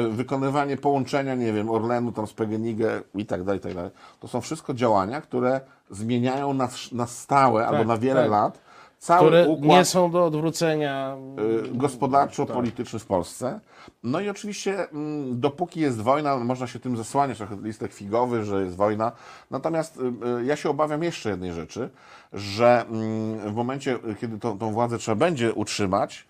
[0.09, 2.79] Wykonywanie połączenia, nie wiem, Orlenu tam z PGNiG
[3.15, 3.91] i tak dalej, i tak dalej.
[4.19, 5.61] To są wszystko działania, które
[5.91, 8.31] zmieniają na, na stałe albo na wiele tak.
[8.31, 8.59] lat
[9.03, 11.17] cały Które układ nie są do odwrócenia.
[11.65, 13.59] y, gospodarczo-polityczny w Polsce.
[14.03, 18.63] No i oczywiście, mm, dopóki jest wojna, można się tym zasłaniać, trochę listek figowy, że
[18.63, 19.11] jest wojna.
[19.51, 20.01] Natomiast y,
[20.39, 21.89] y, ja się obawiam jeszcze jednej rzeczy,
[22.33, 26.27] że mm, w momencie, kiedy tą, tą władzę trzeba będzie utrzymać,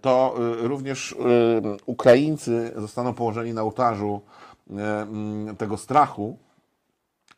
[0.00, 1.16] to również
[1.86, 4.20] Ukraińcy zostaną położeni na ołtarzu
[4.70, 6.38] mm, tego strachu,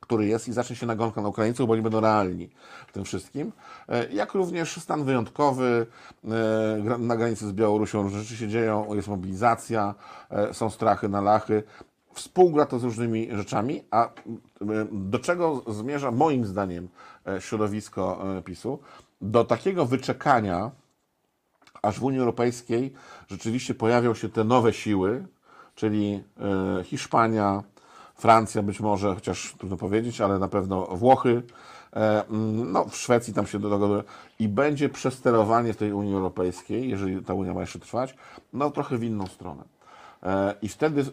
[0.08, 2.50] który jest i zacznie się nagonka na Ukraińców, bo oni będą realni
[2.86, 3.52] w tym wszystkim.
[3.88, 5.86] E, Jak również stan wyjątkowy
[6.24, 9.94] e, na granicy z Białorusią, rzeczy się dzieją, jest mobilizacja,
[10.30, 11.62] e, są strachy na lachy.
[12.12, 14.08] Współgra to z różnymi rzeczami, a
[14.92, 16.88] do czego zmierza moim zdaniem
[17.38, 18.78] środowisko PiSu?
[19.20, 20.70] Do takiego wyczekania,
[21.82, 22.92] aż w Unii Europejskiej
[23.28, 25.26] rzeczywiście pojawią się te nowe siły,
[25.74, 26.22] czyli
[26.84, 27.62] Hiszpania,
[28.18, 31.42] Francja być może, chociaż trudno powiedzieć, ale na pewno Włochy,
[31.92, 34.02] e, mm, no w Szwecji tam się dogadują
[34.38, 38.14] i będzie przesterowanie tej Unii Europejskiej, jeżeli ta Unia ma jeszcze trwać,
[38.52, 39.64] no trochę w inną stronę.
[40.22, 41.04] E, I wtedy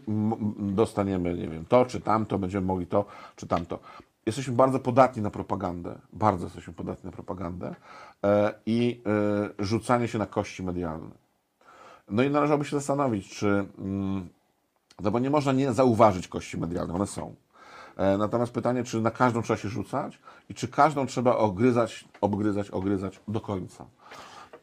[0.57, 3.79] dostaniemy, nie wiem, to czy tamto, będziemy mogli to czy tamto.
[4.25, 7.75] Jesteśmy bardzo podatni na propagandę, bardzo jesteśmy podatni na propagandę
[8.23, 9.01] e, i
[9.59, 11.09] rzucanie się na kości medialne.
[12.09, 13.65] No i należałoby się zastanowić, czy.
[15.01, 17.35] No bo nie można nie zauważyć kości medialnych, one są.
[17.97, 20.19] E, Natomiast pytanie, czy na każdą trzeba się rzucać
[20.49, 23.85] i czy każdą trzeba ogryzać, obgryzać, ogryzać do końca.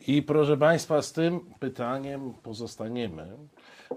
[0.06, 3.36] I proszę Państwa, z tym pytaniem pozostaniemy.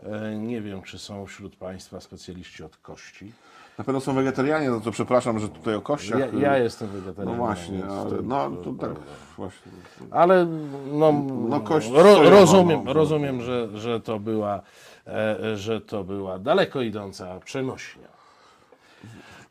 [0.04, 3.32] E, Nie wiem, czy są wśród Państwa specjaliści od kości.
[3.78, 6.20] Na pewno są wegetarianie, no to przepraszam, że tutaj o kościach.
[6.20, 7.38] Ja, y, ja jestem No wegetarianem.
[7.38, 8.92] właśnie, więc ale no to tak
[9.38, 9.72] właśnie.
[10.12, 10.46] Ale
[10.92, 11.12] no,
[11.50, 12.94] No, kość ro, rozumiem, no.
[12.94, 14.62] rozumiem że, że, to była,
[15.08, 18.08] e, że to była daleko idąca przenośnia.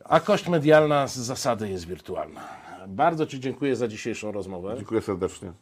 [0.04, 2.40] A kość medialna z zasady jest wirtualna.
[2.88, 4.74] Bardzo Ci dziękuję za dzisiejszą rozmowę.
[4.76, 5.52] Dziękuję serdecznie.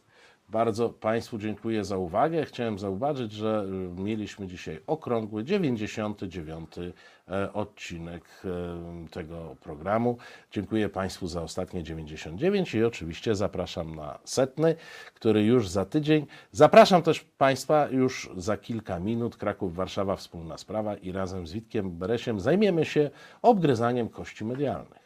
[0.53, 2.45] Bardzo Państwu dziękuję za uwagę.
[2.45, 3.65] Chciałem zauważyć, że
[3.97, 6.69] y, mieliśmy dzisiaj okrągły 99
[7.27, 10.17] e, odcinek e, tego programu.
[10.51, 14.75] Dziękuję Państwu za ostatnie 99 i oczywiście zapraszam na setny,
[15.13, 16.25] który już za tydzień.
[16.51, 19.37] Zapraszam też Państwa już za kilka minut.
[19.37, 23.09] Kraków, Warszawa, wspólna sprawa i razem z Witkiem Beresiem zajmiemy się
[23.41, 25.02] obgryzaniem kości medialnych.